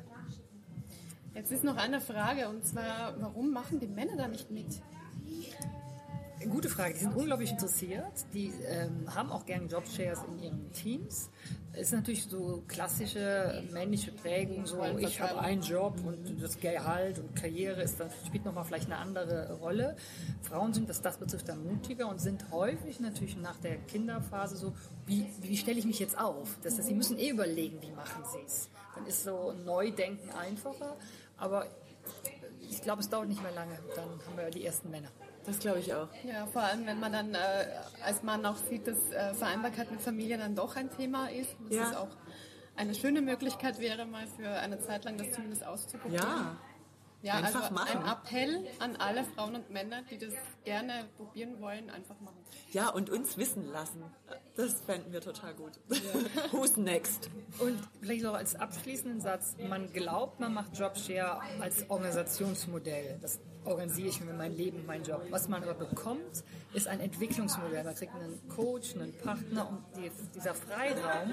Jetzt 1.34 1.52
ist 1.52 1.64
noch 1.64 1.78
eine 1.78 2.00
Frage, 2.00 2.48
und 2.50 2.64
zwar, 2.64 3.20
warum 3.20 3.52
machen 3.52 3.80
die 3.80 3.88
Männer 3.88 4.16
da 4.16 4.28
nicht 4.28 4.52
mit? 4.52 4.82
Gute 6.50 6.70
Frage. 6.70 6.94
Die 6.94 7.00
sind 7.00 7.16
unglaublich 7.16 7.52
interessiert. 7.52 8.26
Die 8.34 8.52
ähm, 8.68 9.14
haben 9.14 9.32
auch 9.32 9.46
gerne 9.46 9.68
Jobshares 9.68 10.20
in 10.28 10.40
ihren 10.40 10.72
Teams. 10.72 11.30
Ist 11.74 11.94
natürlich 11.94 12.26
so 12.26 12.64
klassische 12.68 13.64
männliche 13.72 14.12
Prägung, 14.12 14.66
so 14.66 14.84
ich 14.98 15.20
habe 15.20 15.40
einen 15.40 15.62
Job 15.62 15.96
und 16.06 16.42
das 16.42 16.60
Gehalt 16.60 17.20
und 17.20 17.36
Karriere 17.36 17.82
ist 17.82 18.00
dann 18.00 18.10
spielt 18.28 18.46
nochmal 18.46 18.64
vielleicht 18.64 18.86
eine 18.86 18.98
andere 18.98 19.54
Rolle. 19.54 19.96
Frauen 20.44 20.74
sind, 20.74 20.88
was 20.88 21.02
das 21.02 21.18
betrifft, 21.18 21.50
dann 21.50 21.64
mutiger 21.64 22.08
und 22.08 22.22
sind 22.22 22.52
häufig 22.52 23.00
natürlich 23.00 23.38
nach 23.38 23.58
der 23.58 23.78
Kinderphase 23.78 24.56
so, 24.56 24.74
wie, 25.08 25.26
wie 25.42 25.58
stelle 25.58 25.80
ich 25.80 25.86
mich 25.86 26.00
jetzt 26.00 26.18
auf? 26.18 26.58
Das 26.62 26.78
heißt, 26.78 26.88
sie 26.88 26.94
müssen 26.94 27.18
eh 27.18 27.30
überlegen, 27.30 27.82
wie 27.82 27.92
machen 27.92 28.24
sie 28.32 28.46
es. 28.46 28.70
Dann 28.96 29.06
ist 29.08 29.24
so 29.24 29.54
Neudenken 29.66 30.30
einfacher, 30.32 30.96
aber 31.38 31.66
ich 32.70 32.82
glaube, 32.82 33.02
es 33.02 33.10
dauert 33.10 33.28
nicht 33.28 33.42
mehr 33.42 33.52
lange. 33.52 33.80
Dann 33.96 34.06
haben 34.06 34.38
wir 34.38 34.50
die 34.52 34.66
ersten 34.66 34.92
Männer. 34.92 35.10
Das 35.46 35.60
glaube 35.60 35.80
ich 35.80 35.94
auch. 35.94 36.08
Ja, 36.24 36.46
vor 36.48 36.62
allem, 36.62 36.86
wenn 36.86 37.00
man 37.00 37.12
dann 37.12 37.34
äh, 37.34 37.38
als 38.04 38.24
Mann 38.24 38.46
auch 38.46 38.56
sieht, 38.56 38.88
dass 38.88 39.12
äh, 39.12 39.34
Vereinbarkeit 39.34 39.92
mit 39.92 40.02
Familie 40.02 40.38
dann 40.38 40.56
doch 40.56 40.76
ein 40.76 40.90
Thema 40.90 41.28
ist. 41.28 41.56
Dass 41.68 41.76
ja. 41.76 41.90
es 41.90 41.96
auch 41.96 42.10
eine 42.76 42.96
schöne 42.96 43.22
Möglichkeit 43.22 43.80
wäre, 43.80 44.06
mal 44.06 44.26
für 44.28 44.50
eine 44.50 44.80
Zeit 44.80 45.06
lang 45.06 45.18
das 45.18 45.32
zumindest 45.32 45.66
auszuprobieren. 45.66 46.24
Ja. 46.24 46.58
Ja, 47.24 47.36
einfach 47.36 47.64
also 47.64 47.74
machen. 47.74 48.00
ein 48.00 48.06
Appell 48.06 48.68
an 48.80 48.98
alle 48.98 49.24
Frauen 49.24 49.56
und 49.56 49.70
Männer, 49.70 50.02
die 50.12 50.18
das 50.18 50.34
gerne 50.66 51.06
probieren 51.16 51.62
wollen, 51.62 51.90
einfach 51.90 52.20
machen. 52.20 52.36
Ja, 52.74 52.90
und 52.90 53.10
uns 53.10 53.38
wissen 53.38 53.72
lassen. 53.72 54.04
Das 54.58 54.82
fänden 54.82 55.14
wir 55.14 55.22
total 55.22 55.54
gut. 55.54 55.80
Ja. 55.90 56.00
Who's 56.52 56.76
next? 56.76 57.30
Und 57.60 57.80
vielleicht 58.02 58.24
noch 58.24 58.34
als 58.34 58.56
abschließenden 58.56 59.22
Satz, 59.22 59.56
man 59.70 59.94
glaubt, 59.94 60.42
man 60.42 60.54
macht 60.54 60.78
Jobshare 60.78 61.40
als 61.62 61.90
Organisationsmodell. 61.90 63.20
Das 63.22 63.40
organisiere 63.66 64.10
ich 64.10 64.24
mir 64.24 64.34
mein 64.34 64.56
Leben, 64.56 64.86
mein 64.86 65.04
Job. 65.04 65.22
Was 65.30 65.48
man 65.48 65.64
aber 65.64 65.74
bekommt, 65.74 66.44
ist 66.74 66.88
ein 66.88 67.00
Entwicklungsmodell. 67.00 67.84
Man 67.84 67.96
kriegt 67.96 68.14
einen 68.14 68.48
Coach, 68.50 68.96
einen 68.96 69.14
Partner 69.18 69.70
und 69.70 69.84
die, 69.98 70.12
dieser 70.36 70.54
Freiraum, 70.54 71.32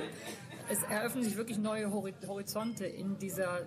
es 0.68 0.82
eröffnen 0.84 1.24
sich 1.24 1.36
wirklich 1.36 1.58
neue 1.58 1.90
Horizonte 1.90 2.86
in 2.86 3.18
dieser 3.18 3.66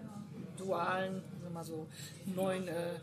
dualen, 0.57 1.23
sagen 1.41 1.53
mal 1.53 1.63
so, 1.63 1.87
neuen 2.25 2.67
äh, 2.67 2.99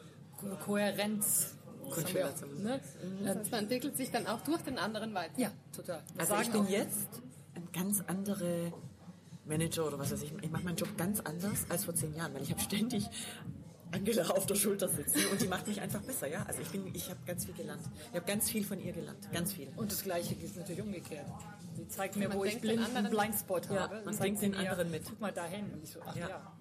Kohärenz. 0.64 1.56
Konstellation. 1.90 2.62
Ne? 2.62 2.80
Das 3.24 3.36
heißt, 3.36 3.50
man 3.50 3.60
entwickelt 3.60 3.96
sich 3.96 4.10
dann 4.12 4.26
auch 4.28 4.40
durch 4.42 4.62
den 4.62 4.78
anderen 4.78 5.12
weiter. 5.12 5.32
Ja, 5.36 5.50
total. 5.74 6.02
Wir 6.14 6.20
also 6.20 6.34
ich 6.40 6.52
bin 6.52 6.68
jetzt 6.68 7.08
ein 7.54 7.68
ganz 7.72 8.02
andere 8.06 8.72
Manager 9.44 9.86
oder 9.86 9.98
was 9.98 10.12
weiß 10.12 10.22
ich. 10.22 10.32
Ich 10.40 10.50
mache 10.50 10.62
meinen 10.62 10.76
Job 10.76 10.96
ganz 10.96 11.20
anders 11.20 11.66
als 11.68 11.84
vor 11.84 11.94
zehn 11.94 12.14
Jahren, 12.14 12.32
weil 12.34 12.42
ich 12.42 12.50
habe 12.50 12.60
ständig 12.60 13.08
Angela 13.92 14.28
auf 14.30 14.46
der 14.46 14.54
Schulter 14.54 14.88
sitzen 14.88 15.20
und 15.30 15.40
die 15.40 15.48
macht 15.48 15.66
mich 15.66 15.80
einfach 15.80 16.00
besser, 16.02 16.28
ja. 16.28 16.44
Also 16.46 16.60
ich 16.62 16.68
bin, 16.68 16.94
ich 16.94 17.10
habe 17.10 17.20
ganz 17.26 17.44
viel 17.44 17.54
gelernt. 17.54 17.82
Ich 18.10 18.16
habe 18.16 18.26
ganz 18.26 18.50
viel 18.50 18.64
von 18.64 18.80
ihr 18.80 18.92
gelernt, 18.92 19.30
ganz 19.32 19.52
viel. 19.52 19.68
Und 19.76 19.90
das 19.90 20.02
Gleiche 20.02 20.34
ist 20.34 20.56
natürlich 20.56 20.82
umgekehrt. 20.82 21.26
Sie 21.76 21.88
zeigt 21.88 22.16
mir, 22.16 22.28
man 22.28 22.38
wo 22.38 22.44
ich 22.44 22.60
blind, 22.60 22.94
einen 22.94 23.10
Blindspot 23.10 23.70
ja, 23.70 23.80
habe. 23.80 24.02
Man 24.04 24.18
denkt 24.18 24.42
den 24.42 24.54
anderen 24.54 24.90
mit. 24.90 25.04
Guck 25.04 25.20
mal 25.20 25.32
dahin. 25.32 25.72
Und 25.72 25.82
ich 25.82 25.90
so, 25.90 26.00
ach 26.04 26.16
ja. 26.16 26.28
ja. 26.28 26.52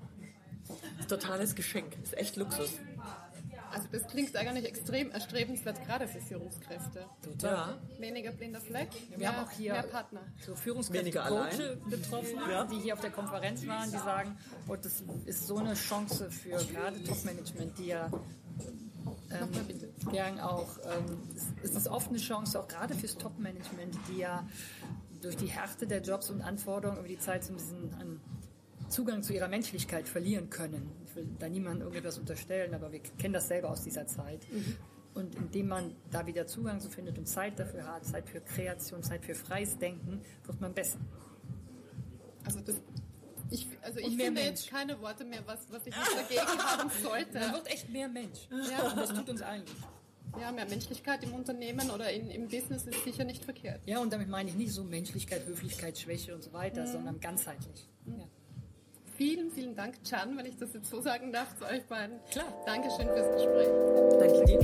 Das 0.68 0.78
ist 1.00 1.10
totales 1.10 1.56
Geschenk. 1.56 1.92
Das 2.02 2.12
ist 2.12 2.18
echt 2.18 2.36
Luxus. 2.36 2.74
Also 3.72 3.88
das 3.92 4.08
klingt 4.08 4.36
eigentlich 4.36 4.66
extrem 4.66 5.12
erstrebenswert, 5.12 5.86
gerade 5.86 6.08
für 6.08 6.20
Führungskräfte. 6.20 7.06
Total. 7.22 7.52
Ja. 7.52 7.78
Weniger 8.00 8.32
blinder 8.32 8.62
Fleck, 8.62 8.90
Wir 9.10 9.18
mehr, 9.18 9.36
haben 9.36 9.46
auch 9.46 9.52
hier 9.52 9.74
mehr 9.74 9.84
Partner. 9.84 10.22
so 10.46 10.56
Führungskräfte 10.56 11.78
betroffen, 11.90 12.40
ja. 12.50 12.66
die 12.66 12.80
hier 12.80 12.94
auf 12.94 13.02
der 13.02 13.12
Konferenz 13.12 13.66
waren, 13.68 13.92
die 13.92 13.98
sagen, 13.98 14.38
oh, 14.68 14.76
das 14.76 15.04
ist 15.26 15.48
so 15.48 15.58
eine 15.58 15.74
Chance 15.74 16.32
für 16.32 16.58
gerade 16.66 17.04
Top-Management, 17.04 17.78
die 17.78 17.88
ja 17.88 18.10
ähm, 19.32 19.50
gern 20.12 20.40
auch, 20.40 20.78
ähm, 20.86 21.20
es 21.64 21.76
ist 21.76 21.88
oft 21.88 22.10
eine 22.10 22.18
Chance, 22.18 22.60
auch 22.60 22.68
gerade 22.68 22.96
fürs 22.96 23.18
Top-Management, 23.18 23.96
die 24.10 24.20
ja 24.20 24.48
durch 25.22 25.38
die 25.38 25.48
Härte 25.48 25.86
der 25.86 26.02
Jobs 26.02 26.30
und 26.30 26.42
Anforderungen 26.42 27.00
über 27.00 27.08
die 27.08 27.20
Zeit 27.20 27.44
so 27.44 27.54
ein 27.54 27.58
bisschen 27.58 27.94
an 28.00 28.22
Zugang 28.90 29.24
zu 29.24 29.34
ihrer 29.34 29.48
Menschlichkeit 29.48 30.08
verlieren 30.08 30.50
können. 30.50 30.92
Ich 31.06 31.16
will 31.16 31.28
da 31.40 31.48
niemandem 31.50 31.82
irgendetwas 31.84 32.18
unterstellen, 32.18 32.74
aber 32.74 32.92
wir 32.92 33.00
kennen 33.18 33.34
das 33.34 33.48
selber 33.48 33.70
aus 33.70 33.84
dieser 33.84 34.08
Zeit. 34.08 34.40
Mhm. 34.52 34.76
Und 35.14 35.36
indem 35.36 35.68
man 35.68 35.96
da 36.12 36.26
wieder 36.26 36.48
Zugang 36.48 36.80
zu 36.80 36.90
findet 36.90 37.18
und 37.18 37.28
Zeit 37.28 37.60
dafür 37.60 37.86
hat, 37.86 38.06
Zeit 38.06 38.30
für 38.30 38.42
Kreation, 38.42 39.04
Zeit 39.04 39.26
für 39.26 39.36
freies 39.36 39.78
Denken, 39.78 40.22
wird 40.46 40.62
man 40.62 40.74
besser. 40.74 41.00
Also 42.46 42.62
das 42.62 42.76
ich, 43.52 43.68
also 43.82 44.00
ich 44.00 44.10
finde 44.10 44.32
Mensch. 44.32 44.46
jetzt 44.46 44.70
keine 44.70 45.00
Worte 45.02 45.26
mehr, 45.26 45.42
was, 45.46 45.60
was 45.72 45.86
ich 45.88 45.96
jetzt 45.96 46.16
dagegen 46.16 46.60
haben 46.64 46.90
sollte. 47.02 47.40
Man 47.40 47.54
wird 47.54 47.68
echt 47.68 47.90
mehr 47.90 48.08
Mensch. 48.08 48.48
Ja. 48.70 48.90
Und 48.90 48.98
das 48.98 49.10
tut 49.10 49.28
uns 49.30 49.42
allen. 49.42 49.64
Ja, 50.40 50.52
mehr 50.52 50.68
Menschlichkeit 50.68 51.24
im 51.24 51.34
Unternehmen 51.34 51.90
oder 51.90 52.12
in, 52.12 52.30
im 52.30 52.48
Business 52.48 52.86
ist 52.86 53.04
sicher 53.04 53.24
nicht 53.24 53.44
verkehrt. 53.44 53.82
Ja, 53.88 54.00
und 54.00 54.14
damit 54.14 54.30
meine 54.30 54.50
ich 54.50 54.56
nicht 54.56 54.72
so 54.72 54.84
Menschlichkeit, 54.84 55.46
Höflichkeit, 55.48 55.98
Schwäche 55.98 56.36
und 56.36 56.44
so 56.44 56.54
weiter, 56.54 56.86
sondern 56.86 57.20
ganzheitlich. 57.20 57.90
Ja. 58.06 58.28
Vielen, 59.20 59.52
vielen 59.52 59.76
Dank, 59.76 59.96
Can, 60.10 60.38
wenn 60.38 60.46
ich 60.46 60.56
das 60.56 60.74
jetzt 60.74 60.90
so 60.90 61.02
sagen 61.02 61.34
darf, 61.34 61.54
zu 61.58 61.66
euch 61.66 61.86
beiden. 61.88 62.22
Klar. 62.32 62.46
Dankeschön 62.66 63.06
fürs 63.06 63.30
Gespräch. 63.36 63.68
Danke 64.18 64.46
dir. 64.46 64.60